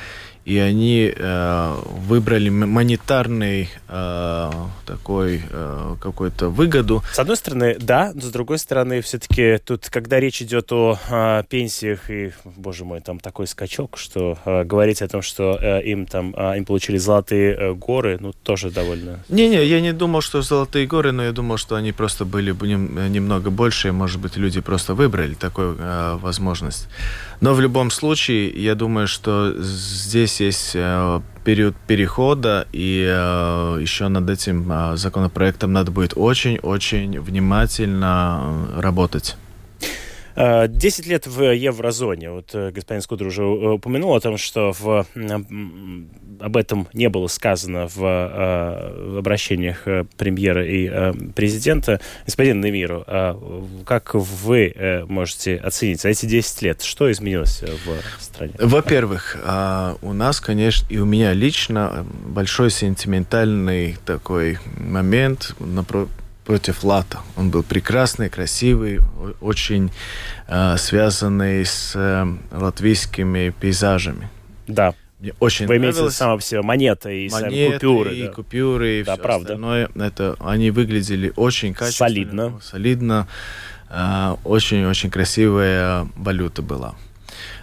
[0.44, 1.76] и они э,
[2.06, 4.50] выбрали монетарный э,
[4.86, 7.02] такой э, какой-то выгоду.
[7.12, 11.44] С одной стороны, да, но с другой стороны, все-таки тут, когда речь идет о э,
[11.48, 16.06] пенсиях и, боже мой, там такой скачок, что э, говорить о том, что э, им
[16.06, 19.20] там э, им получили золотые э, горы, ну тоже довольно.
[19.28, 23.50] Не-не, я не думал, что золотые горы, но я думал, что они просто были немного
[23.50, 26.88] больше, и, может быть, люди просто выбрали такую э, возможность.
[27.42, 34.06] Но в любом случае, я думаю, что здесь есть э, период перехода, и э, еще
[34.06, 39.36] над этим э, законопроектом надо будет очень-очень внимательно работать.
[40.36, 42.30] Десять лет в еврозоне.
[42.30, 45.04] Вот господин Скудер уже упомянул о том, что в
[46.42, 52.00] об этом не было сказано в, э, в обращениях э, премьера и э, президента.
[52.26, 53.04] Господин Немиру,
[53.84, 58.52] как вы можете оценить за эти 10 лет, что изменилось в стране?
[58.58, 59.36] Во-первых,
[60.02, 65.54] у нас, конечно, и у меня лично большой сентиментальный такой момент
[66.44, 67.20] против Лата.
[67.36, 69.00] Он был прекрасный, красивый,
[69.40, 69.90] очень
[70.76, 71.96] связанный с
[72.50, 74.28] латвийскими пейзажами.
[74.66, 74.94] Да.
[75.22, 76.16] Мне очень Вы имеете нравилось.
[76.16, 78.16] само по себе монеты и монеты, купюры.
[78.16, 78.32] и да.
[78.32, 79.54] купюры, и да, все правда.
[79.54, 79.88] остальное.
[79.94, 82.08] Это, они выглядели очень качественно.
[82.08, 82.60] Солидно.
[82.60, 83.28] Солидно.
[84.42, 86.96] Очень-очень а, красивая валюта была.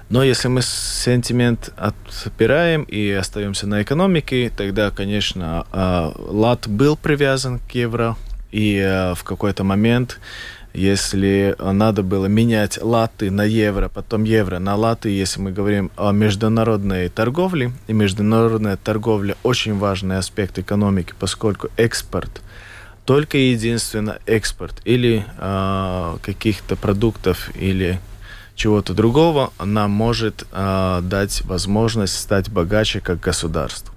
[0.07, 7.59] Но если мы сентимент отпираем и остаемся на экономике, тогда, конечно, а, лат был привязан
[7.59, 8.15] к евро,
[8.51, 10.21] и а, в какой-то момент
[10.79, 16.11] если надо было менять латы на евро, потом евро на латы, если мы говорим о
[16.11, 22.41] международной торговле, и международная торговля очень важный аспект экономики, поскольку экспорт
[23.03, 27.99] только единственно экспорт или э, каких-то продуктов или
[28.55, 33.93] чего-то другого нам может э, дать возможность стать богаче как государство.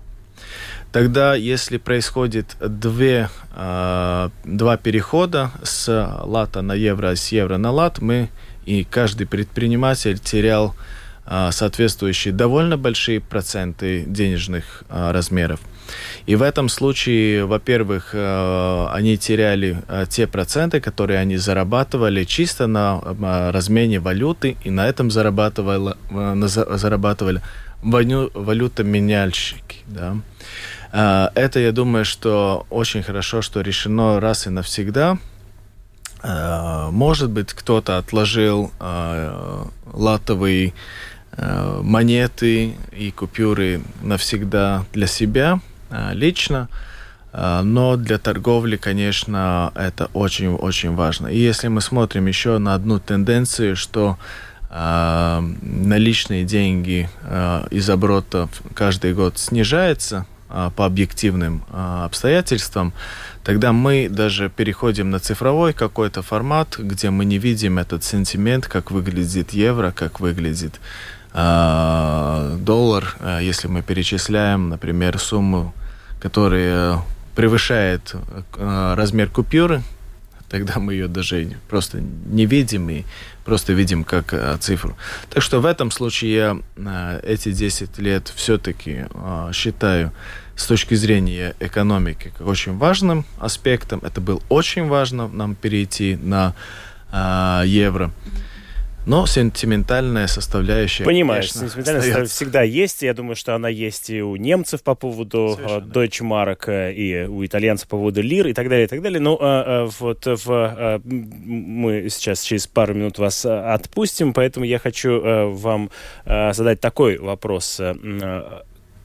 [0.93, 8.03] Тогда, если происходит две, э, два перехода с лата на евро, с евро на лат,
[8.03, 8.29] мы
[8.67, 10.75] и каждый предприниматель терял
[11.27, 15.61] э, соответствующие довольно большие проценты денежных э, размеров.
[16.27, 22.67] И в этом случае, во-первых, э, они теряли э, те проценты, которые они зарабатывали чисто
[22.67, 27.41] на э, размене валюты, и на этом зарабатывали, зарабатывали
[27.83, 29.79] валютоменяльщики.
[29.87, 30.17] Да.
[30.93, 35.17] А, это, я думаю, что очень хорошо, что решено раз и навсегда.
[36.23, 40.75] А, может быть, кто-то отложил а, латовые
[41.35, 45.61] монеты и купюры навсегда для себя
[46.13, 46.69] лично,
[47.33, 51.29] но для торговли, конечно, это очень-очень важно.
[51.29, 54.19] И если мы смотрим еще на одну тенденцию, что
[54.69, 57.09] наличные деньги
[57.71, 60.27] из оборота каждый год снижается,
[60.77, 62.93] по объективным а, обстоятельствам,
[63.43, 68.91] тогда мы даже переходим на цифровой какой-то формат, где мы не видим этот сентимент, как
[68.91, 70.81] выглядит евро, как выглядит
[71.33, 75.75] э, доллар, если мы перечисляем, например, сумму,
[76.21, 77.01] которая
[77.35, 78.15] превышает
[78.59, 79.83] размер купюры,
[80.51, 83.05] тогда мы ее даже просто не видим и
[83.45, 84.97] просто видим как цифру.
[85.31, 86.33] Так что в этом случае
[86.77, 89.07] я эти 10 лет все-таки
[89.55, 90.13] считаю
[90.57, 94.01] с точки зрения экономики как очень важным аспектом.
[94.03, 96.55] Это было очень важно нам перейти на
[97.13, 98.13] э, евро.
[99.05, 101.05] Но сентиментальная составляющая.
[101.05, 103.03] Понимаешь, сентиментальная составляющая всегда есть.
[103.03, 107.45] Я думаю, что она есть и у немцев по поводу а, Mark, э, и у
[107.45, 109.19] итальянцев по поводу лир и так далее, и так далее.
[109.19, 114.79] Но а, а, вот в, а, мы сейчас через пару минут вас отпустим, поэтому я
[114.79, 115.91] хочу а, вам
[116.25, 117.81] а, задать такой вопрос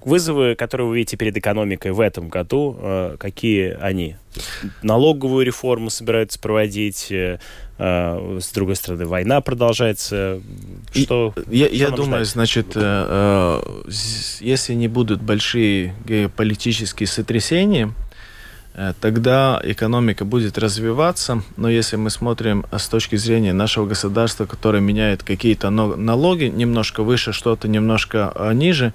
[0.07, 4.15] вызовы, которые вы видите перед экономикой в этом году, э, какие они?
[4.81, 7.39] Налоговую реформу собираются проводить, э,
[7.77, 10.41] э, с другой стороны, война продолжается.
[10.93, 12.33] Что, И, я что я думаю, ждать?
[12.33, 12.75] значит,
[14.39, 17.91] если не будут большие геополитические сотрясения,
[19.01, 21.41] тогда экономика будет развиваться.
[21.57, 27.33] Но если мы смотрим с точки зрения нашего государства, которое меняет какие-то налоги, немножко выше,
[27.33, 28.93] что-то немножко ниже,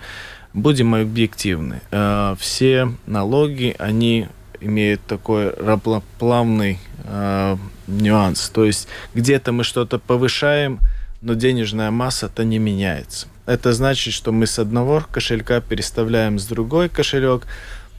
[0.54, 1.80] Будем объективны.
[1.90, 4.28] Э, все налоги, они
[4.60, 8.50] имеют такой равноплавный э, нюанс.
[8.50, 10.78] То есть где-то мы что-то повышаем,
[11.20, 13.28] но денежная масса-то не меняется.
[13.46, 17.46] Это значит, что мы с одного кошелька переставляем с другой кошелек,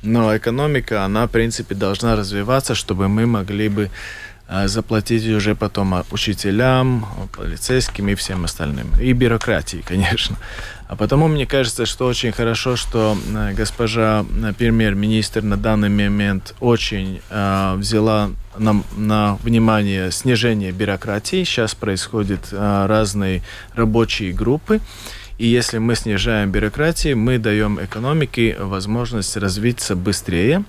[0.01, 3.89] Но экономика, она, в принципе, должна развиваться, чтобы мы могли бы
[4.65, 8.87] заплатить уже потом учителям, полицейским и всем остальным.
[8.99, 10.37] И бюрократии, конечно.
[10.93, 14.23] А потому мне кажется, что очень хорошо, что э, госпожа
[14.59, 21.45] премьер-министр на данный момент очень э, взяла на, на внимание снижение бюрократии.
[21.45, 23.41] Сейчас происходят э, разные
[23.73, 24.81] рабочие группы.
[25.39, 30.63] И если мы снижаем бюрократию, мы даем экономике возможность развиться быстрее,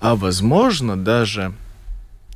[0.00, 1.54] а возможно даже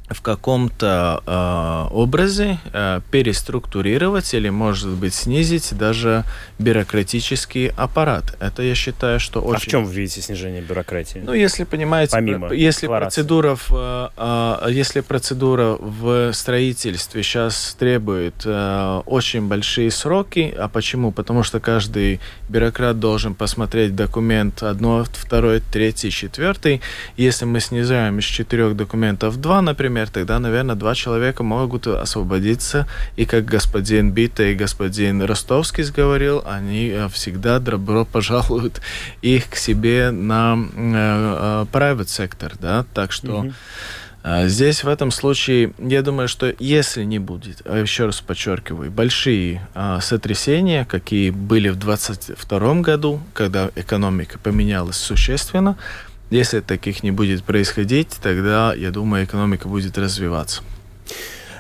[0.09, 6.24] в каком-то э, образе э, переструктурировать или, может быть, снизить даже
[6.59, 8.36] бюрократический аппарат.
[8.38, 9.57] Это я считаю, что очень...
[9.57, 11.18] А в чем вы видите снижение бюрократии?
[11.24, 19.02] Ну, если понимаете, Помимо если процедура, в, э, если процедура в строительстве сейчас требует э,
[19.07, 21.11] очень большие сроки, а почему?
[21.11, 26.80] Потому что каждый бюрократ должен посмотреть документ одно, второй, третий, четвертый.
[27.16, 32.86] Если мы снижаем из четырех документов два, например, например, тогда, наверное, два человека могут освободиться.
[33.16, 38.82] И как господин Бита и господин Ростовский говорил, они э, всегда добро пожалуют
[39.22, 43.44] их к себе на э, э, private сектор, да, так что...
[43.44, 43.53] Mm-hmm.
[44.49, 50.01] Здесь в этом случае, я думаю, что если не будет, еще раз подчеркиваю, большие а,
[50.01, 55.76] сотрясения, какие были в 2022 году, когда экономика поменялась существенно,
[56.31, 60.62] если таких не будет происходить, тогда, я думаю, экономика будет развиваться.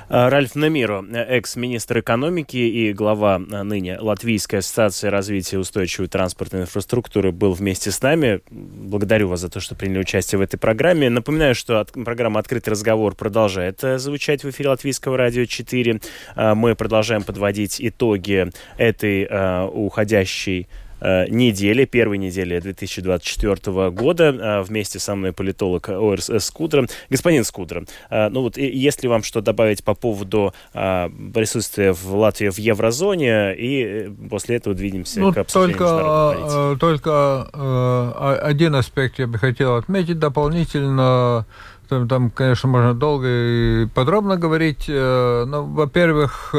[0.08, 7.32] А, Ральф Намиро, экс-министр экономики и глава а, ныне Латвийской ассоциации развития устойчивой транспортной инфраструктуры,
[7.32, 8.40] был вместе с нами.
[8.50, 11.10] Благодарю вас за то, что приняли участие в этой программе.
[11.10, 16.00] Напоминаю, что от, программа «Открытый разговор» продолжает э, звучать в эфире Латвийского радио 4.
[16.36, 20.68] А, мы продолжаем подводить итоги этой уходящей
[21.00, 24.24] недели, первой недели 2024 года.
[24.24, 26.86] Э, вместе со мной политолог ОРС Скудра.
[27.10, 32.58] Господин Скудра, э, ну вот если вам что добавить по поводу присутствия в Латвии в
[32.58, 39.76] еврозоне, и после этого двинемся ну, к обсуждению только, только один аспект я бы хотел
[39.76, 41.46] отметить дополнительно.
[41.88, 44.88] Там, там, конечно, можно долго и подробно говорить.
[44.88, 46.54] Но, во-первых,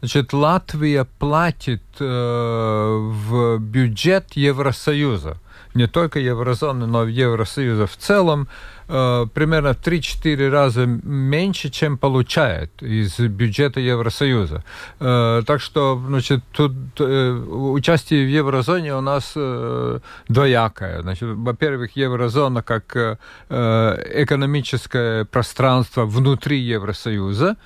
[0.00, 5.36] Значит, Латвия платит э, в бюджет Евросоюза,
[5.74, 8.48] не только еврозоны, но и Евросоюза в целом,
[8.88, 14.64] э, примерно в 3-4 раза меньше, чем получает из бюджета Евросоюза.
[15.00, 19.98] Э, так что, значит, тут э, участие в еврозоне у нас э,
[20.28, 21.02] двоякое.
[21.02, 23.16] Значит, во-первых, еврозона как э,
[23.50, 27.56] экономическое пространство внутри Евросоюза,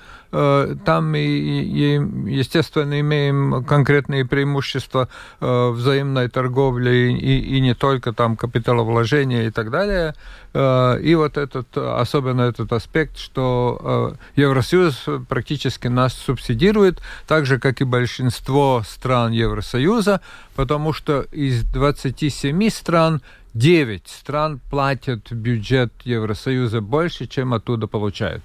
[0.85, 1.93] там, и, и,
[2.29, 5.07] естественно, имеем конкретные преимущества
[5.39, 10.13] э, взаимной торговли и, и не только там капиталовложения и так далее.
[10.53, 17.81] Э, и вот этот, особенно этот аспект, что Евросоюз практически нас субсидирует, так же, как
[17.81, 20.21] и большинство стран Евросоюза,
[20.55, 23.21] потому что из 27 стран
[23.53, 28.43] 9 стран платят бюджет Евросоюза больше, чем оттуда получают.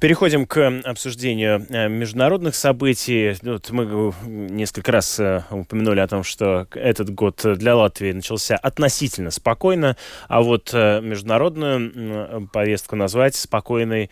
[0.00, 3.34] Переходим к обсуждению э, международных событий.
[3.42, 8.56] Вот мы э, несколько раз э, упомянули о том, что этот год для Латвии начался
[8.56, 9.96] относительно спокойно,
[10.28, 14.10] а вот международную повестку назвать спокойной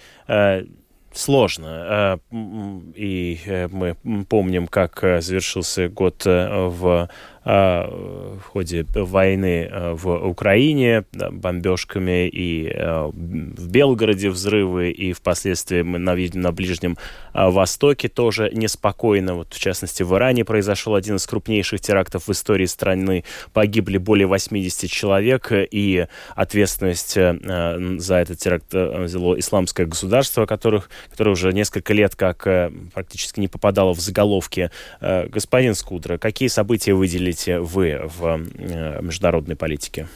[1.13, 2.19] сложно.
[2.33, 3.97] И мы
[4.29, 7.09] помним, как завершился год в
[7.45, 16.53] в ходе войны в Украине, бомбежками и в Белгороде взрывы, и впоследствии мы видим на
[16.53, 16.97] Ближнем
[17.35, 19.35] Востоке тоже неспокойно.
[19.35, 23.25] Вот, в частности, в Иране произошел один из крупнейших терактов в истории страны.
[23.53, 31.53] Погибли более 80 человек, и ответственность за этот теракт взяло исламское государство, которых, которое уже
[31.53, 32.49] несколько лет как
[32.95, 34.71] практически не попадало в заголовки.
[35.01, 40.07] Господин Скудра, какие события выделили видите вы в э, международной политике?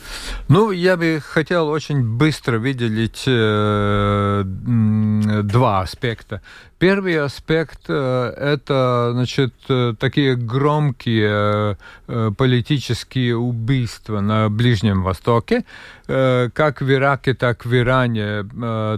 [0.49, 6.41] Ну, я бы хотел очень быстро выделить э, два аспекта.
[6.79, 11.77] Первый аспект э, это, значит, э, такие громкие
[12.07, 15.65] э, политические убийства на Ближнем Востоке,
[16.07, 18.43] как в Ираке, так в Иране,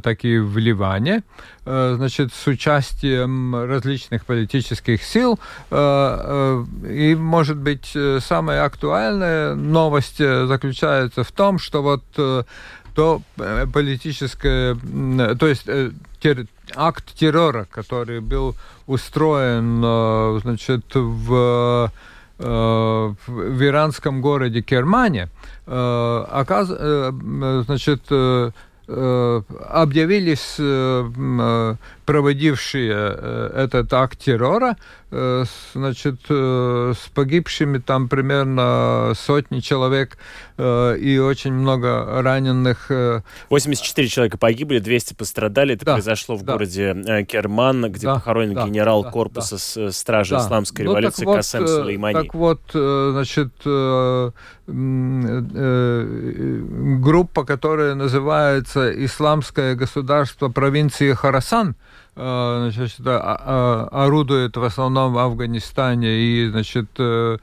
[0.01, 1.25] так и в Ливане,
[1.65, 5.41] значит, с участием различных политических сил.
[5.73, 12.05] И, может быть, самая актуальная новость заключается в том, что вот
[12.95, 13.23] то
[13.73, 14.77] политическое,
[15.35, 15.67] то есть
[16.75, 18.55] акт террора, который был
[18.87, 21.91] устроен, э, значит, в
[22.39, 23.15] в
[23.63, 25.29] иранском городе Кермане,
[25.67, 26.69] оказ...
[26.69, 28.01] значит,
[28.89, 30.57] объявились
[32.11, 32.91] проводившие
[33.55, 34.77] этот акт террора
[35.13, 35.45] Э,
[35.75, 40.17] значит, э, с погибшими там примерно сотни человек
[40.57, 42.91] э, и очень много раненых.
[43.49, 45.75] 84 человека погибли, 200 пострадали.
[45.75, 46.53] Это да, произошло в да.
[46.53, 50.43] городе Керман, где да, похоронен да, генерал да, корпуса да, стражи да.
[50.43, 52.15] исламской ну, революции вот, Касем Сулеймани.
[52.15, 53.51] Так вот, значит,
[57.03, 61.75] группа, которая называется «Исламское государство провинции Харасан»,
[62.17, 67.39] значит, орудует в основном в Афганистане и, значит, э,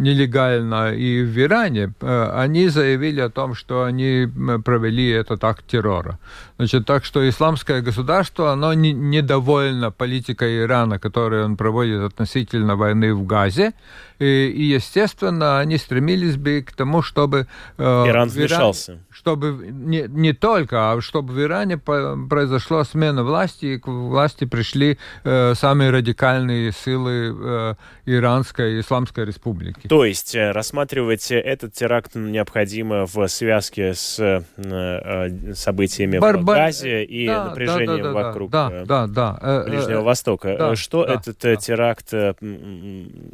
[0.00, 4.28] нелегально и в Иране, э, они заявили о том, что они
[4.64, 6.18] провели этот акт террора.
[6.58, 13.14] Значит, так что исламское государство, оно не, недовольно политикой Ирана, которую он проводит относительно войны
[13.14, 13.72] в Газе,
[14.18, 17.46] и, и естественно, они стремились бы к тому, чтобы...
[17.78, 18.92] Э, Иран вмешался.
[18.92, 24.44] Иран, чтобы не, не только, а чтобы в Иране произошла смена власти, и к власти
[24.44, 27.74] пришли э, самые радикальные силы э,
[28.04, 29.88] Иранской Исламской Республики.
[29.90, 36.44] То есть э, рассматривать этот теракт необходимо в связке с э, э событиями Бар в
[36.44, 40.54] Газе и да, напряжением да, да, вокруг да, да, да, Ближнего Востока.
[40.56, 41.56] Да, Что да, этот да.
[41.56, 42.14] теракт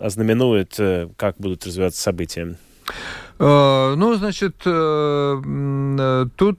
[0.01, 0.81] ознаменует,
[1.19, 2.57] как будут развиваться события?
[3.39, 5.43] Э, ну, значит, э,
[5.99, 6.59] э, тут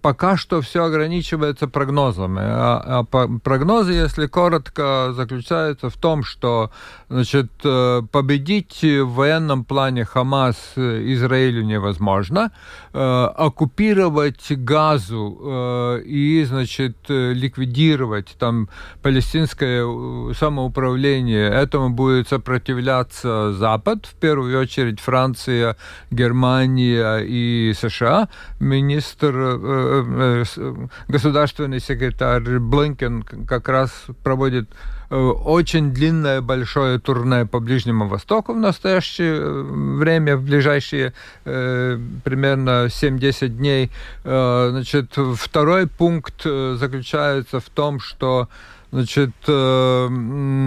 [0.00, 2.42] пока что все ограничивается прогнозами.
[2.42, 6.70] А, а прогнозы, если коротко, заключаются в том, что
[7.08, 12.52] значит, победить в военном плане Хамас Израилю невозможно,
[12.92, 18.68] оккупировать Газу и, значит, ликвидировать там
[19.02, 19.84] палестинское
[20.34, 25.76] самоуправление, этому будет сопротивляться Запад, в первую очередь Франция, Франция,
[26.10, 28.28] Германия и США,
[28.60, 30.74] министр, э, э, э,
[31.08, 33.90] государственный секретарь Блинкен как раз
[34.22, 34.68] проводит
[35.10, 39.40] очень длинное большое турне по Ближнему Востоку в настоящее
[39.98, 41.12] время, в ближайшие
[41.44, 43.90] э, примерно 7-10 дней.
[44.24, 48.48] Э, значит, второй пункт заключается в том, что
[48.92, 50.08] значит, э,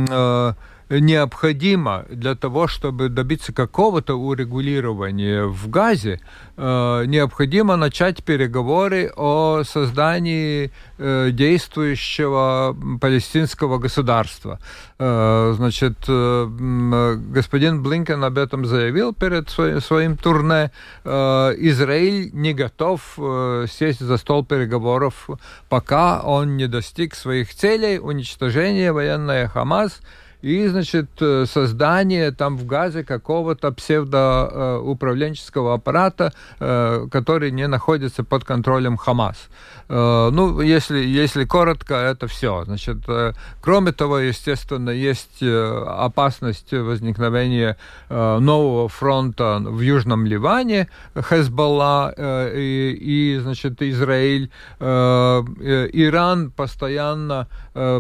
[0.10, 0.53] э,
[0.90, 6.22] необходимо для того, чтобы добиться какого-то урегулирования в Газе,
[6.56, 14.60] э, необходимо начать переговоры о создании э, действующего палестинского государства.
[14.98, 20.72] Э, значит, господин Блинкен об этом заявил перед своим турне.
[21.04, 23.18] Израиль не готов
[23.70, 25.30] сесть за стол переговоров,
[25.70, 30.02] пока он не достиг своих целей уничтожения военной Хамас–
[30.42, 38.44] и, значит, э, создание там в Газе какого-то псевдоуправленческого аппарата, э, который не находится под
[38.44, 39.50] контролем Хамас.
[39.90, 42.64] Э, ну, если, если коротко, это все.
[42.66, 42.98] Значит,
[43.62, 47.78] кроме того, естественно, есть опасность возникновения
[48.10, 54.50] нового фронта в Южном Ливане, Хезболла и, и значит, Израиль.
[54.80, 57.48] Иран постоянно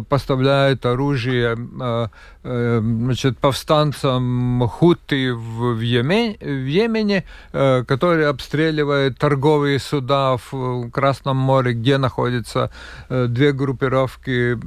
[0.09, 2.07] поставляет оружие Э,
[2.47, 11.37] значит, повстанцам Хуты в, в, Йемен, в Йемене, э, которые обстреливают торговые суда в Красном
[11.37, 12.71] море, где находятся
[13.09, 14.57] э, две группировки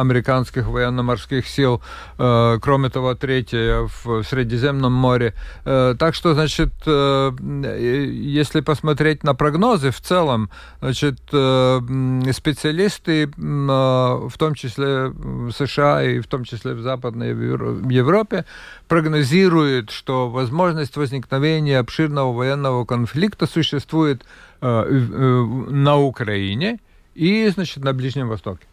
[0.00, 1.82] американских военно-морских сил,
[2.16, 5.34] кроме того, третья в Средиземном море.
[5.64, 10.50] Так что, значит, если посмотреть на прогнозы в целом,
[10.80, 18.44] значит, специалисты, в том числе в США и в том числе в Западной в Европе,
[18.88, 24.24] прогнозирует, что возможность возникновения обширного военного конфликта существует
[24.60, 26.78] э, э, на Украине
[27.14, 28.66] и, значит, на Ближнем Востоке.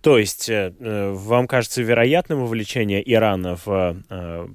[0.00, 3.96] То есть э, вам кажется вероятным вовлечение Ирана в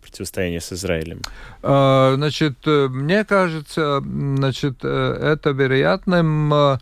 [0.01, 1.21] противостояние с Израилем?
[1.61, 6.79] Значит, мне кажется, значит, это вероятным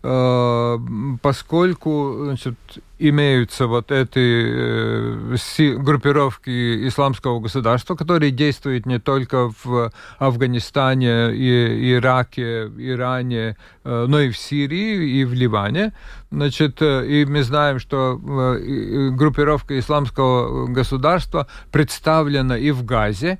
[0.00, 2.54] поскольку значит,
[2.98, 5.36] имеются вот эти э,
[5.76, 14.30] группировки исламского государства, которые действуют не только в Афганистане, и Ираке, Иране, э, но и
[14.30, 15.92] в Сирии, и в Ливане.
[16.30, 23.38] Значит, и мы знаем, что группировка исламского государства представлена и в Газе,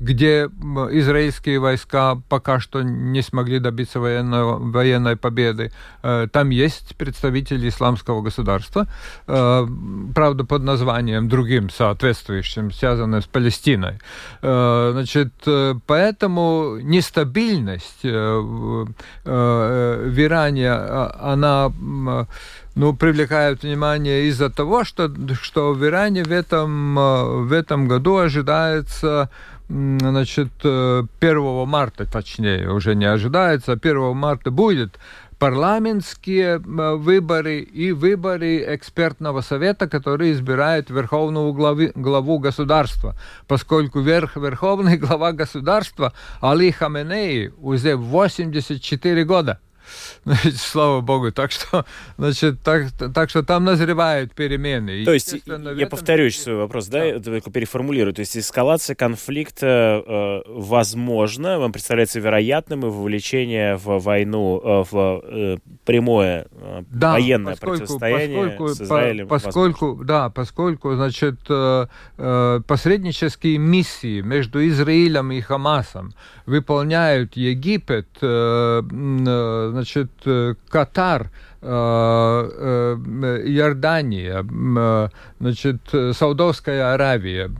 [0.00, 0.44] где
[0.90, 5.70] израильские войска пока что не смогли добиться военного, военной победы.
[6.02, 8.86] Э, там есть представители исламского государства,
[9.26, 9.66] э,
[10.14, 13.98] правда, под названием другим соответствующим, связанным с Палестиной.
[14.42, 15.32] Э, значит,
[15.86, 18.88] поэтому нестабильность в
[19.24, 21.72] Иране, она
[22.74, 26.94] ну, привлекают внимание из-за того, что, что в Иране в этом,
[27.46, 29.30] в этом году ожидается
[29.68, 34.98] значит, 1 э, марта, точнее, уже не ожидается, 1 а марта будет
[35.38, 44.96] парламентские выборы и выборы экспертного совета, который избирает верховную главы, главу государства, поскольку верх, верховный
[44.96, 49.60] глава государства Али Хаменеи уже 84 года.
[50.56, 51.32] Слава богу.
[51.32, 51.84] Так что,
[52.18, 55.04] значит, так, так что там назревают перемены.
[55.04, 55.88] То есть, я этом...
[55.88, 57.20] повторюсь свой вопрос, да, да.
[57.20, 58.14] только переформулирую.
[58.14, 65.22] То есть эскалация конфликта э, возможна, вам представляется вероятным и вовлечение в войну, э, в
[65.24, 69.28] э, прямое э, да, военное поскольку, противостояние поскольку, с Израилем?
[69.28, 70.06] По, поскольку, возможно.
[70.06, 71.86] да, поскольку, значит, э,
[72.18, 76.14] э, посреднические миссии между Израилем и Хамасом
[76.46, 82.96] выполняют Египет, э, э, значит, э, Катар, э, э,
[83.46, 84.46] Иордания,
[85.40, 85.80] значит,
[86.16, 87.50] Саудовская Аравия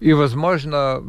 [0.00, 1.00] и, возможно,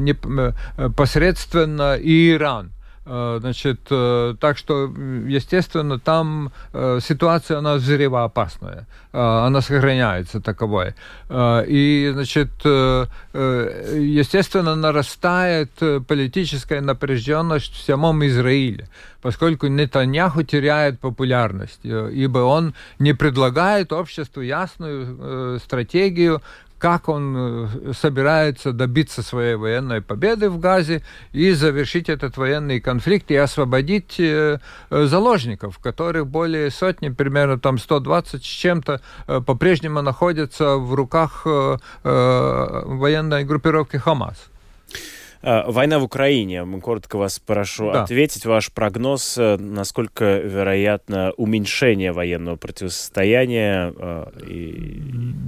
[0.00, 2.72] непосредственно и Иран.
[3.08, 4.92] Значит, так что,
[5.26, 10.94] естественно, там ситуация, она взрывоопасная, она сохраняется таковой.
[11.30, 15.70] И, значит, естественно, нарастает
[16.06, 18.88] политическая напряженность в самом Израиле
[19.20, 26.42] поскольку Нетаньяху теряет популярность, э, ибо он не предлагает обществу ясную э, стратегию,
[26.78, 31.02] как он э, собирается добиться своей военной победы в Газе
[31.32, 34.20] и завершить этот военный конфликт и освободить
[34.90, 39.00] заложников, которых более сотни, примерно там 120 с чем-то,
[39.46, 41.46] по-прежнему находятся в руках
[42.04, 44.50] военной группировки Хамас.
[45.42, 46.66] А, война в Украине.
[46.82, 48.02] Коротко вас прошу да.
[48.02, 48.44] ответить.
[48.44, 55.00] Ваш прогноз, э, насколько вероятно уменьшение военного противостояния э, и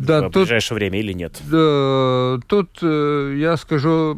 [0.07, 1.41] да, в тут, ближайшее время или нет?
[1.51, 4.13] Да, тут э, я скажу,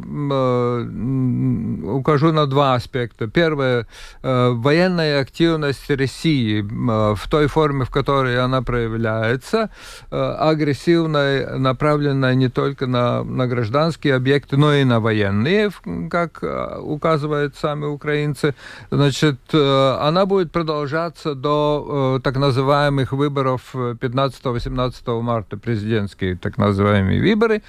[1.95, 3.27] укажу на два аспекта.
[3.27, 3.87] Первое,
[4.21, 9.69] военная активность России в той форме, в которой она проявляется,
[10.09, 15.62] агрессивная, направленная не только на, на гражданские объекты, но и на военные
[16.09, 18.55] как э, указывают сами украинцы,
[18.91, 27.21] значит, э, она будет продолжаться до э, так называемых выборов 15-18 марта, президентские так называемые
[27.21, 27.61] выборы.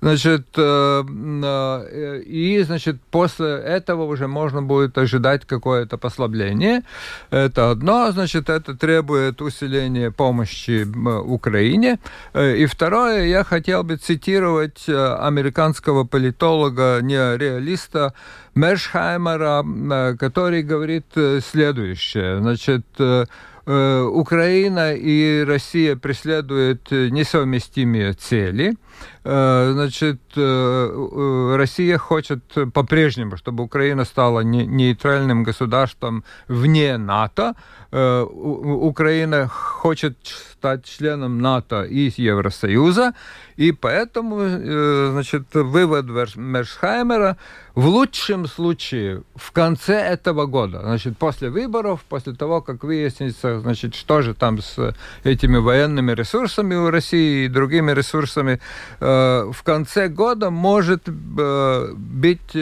[0.00, 6.82] Значит, и, значит, после этого уже можно будет ожидать какое-то послабление.
[7.30, 10.86] Это одно, значит, это требует усиления помощи
[11.20, 11.98] Украине.
[12.34, 18.14] И второе, я хотел бы цитировать американского политолога не реалиста
[18.54, 22.38] Мершхаймера, э, который говорит э, следующее.
[22.38, 23.24] Значит, э,
[23.66, 28.74] Украина и Россия преследуют несовместимые цели.
[29.22, 37.54] Значит, Россия хочет по-прежнему, чтобы Украина стала нейтральным государством вне НАТО.
[37.92, 40.16] Украина хочет
[40.60, 43.14] стать членом НАТО и Евросоюза.
[43.56, 46.06] И поэтому, э, значит, вывод
[46.36, 47.36] Мершхаймера
[47.74, 53.94] в лучшем случае в конце этого года, значит, после выборов, после того, как выяснится, значит,
[53.94, 58.60] что же там с этими военными ресурсами у России и другими ресурсами,
[59.00, 60.19] э, в конце года
[60.50, 62.52] может э, быть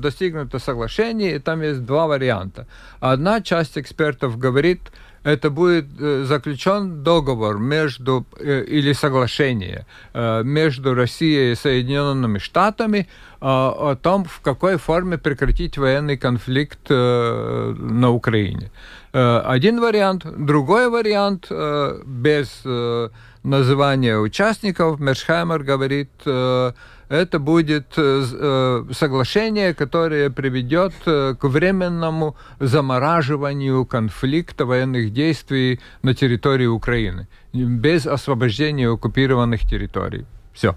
[0.00, 2.66] достигнуто соглашение, и там есть два варианта.
[3.00, 4.80] Одна часть экспертов говорит,
[5.24, 13.08] это будет э, заключен договор между э, или соглашение э, между Россией и Соединенными Штатами
[13.40, 18.70] о том, в какой форме прекратить военный конфликт на Украине.
[19.12, 20.24] Один вариант.
[20.24, 21.50] Другой вариант
[22.06, 22.62] без
[23.42, 25.00] называния участников.
[25.00, 26.10] Мершхаймер говорит
[27.12, 36.14] это будет э, э, соглашение, которое приведет э, к временному замораживанию конфликта военных действий на
[36.14, 40.24] территории Украины без освобождения оккупированных территорий.
[40.54, 40.74] Все.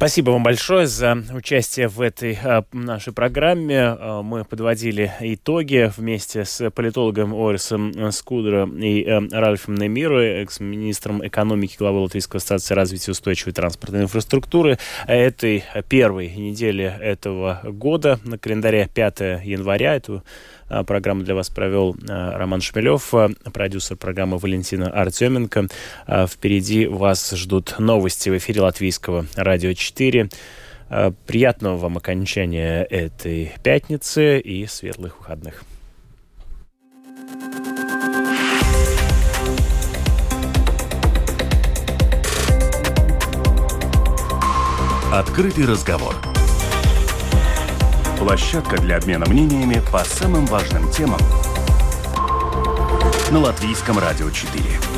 [0.00, 3.80] Спасибо вам большое за участие в этой а, нашей программе.
[3.82, 11.76] А, мы подводили итоги вместе с политологом Орисом Скудро и а, Ральфом Немиро, экс-министром экономики
[11.78, 19.20] главы Латвийской ассоциации развития устойчивой транспортной инфраструктуры этой первой недели этого года на календаре 5
[19.44, 19.96] января.
[19.96, 20.24] Эту
[20.86, 25.68] программу для вас провел а, Роман Шмелев, а, продюсер программы Валентина Артеменко.
[26.28, 30.28] Впереди вас ждут новости в эфире Латвийского радио 4.
[31.26, 35.64] Приятного вам окончания этой пятницы и светлых выходных.
[45.12, 46.29] Открытый разговор.
[48.20, 51.18] Площадка для обмена мнениями по самым важным темам
[53.30, 54.89] на Латвийском радио 4.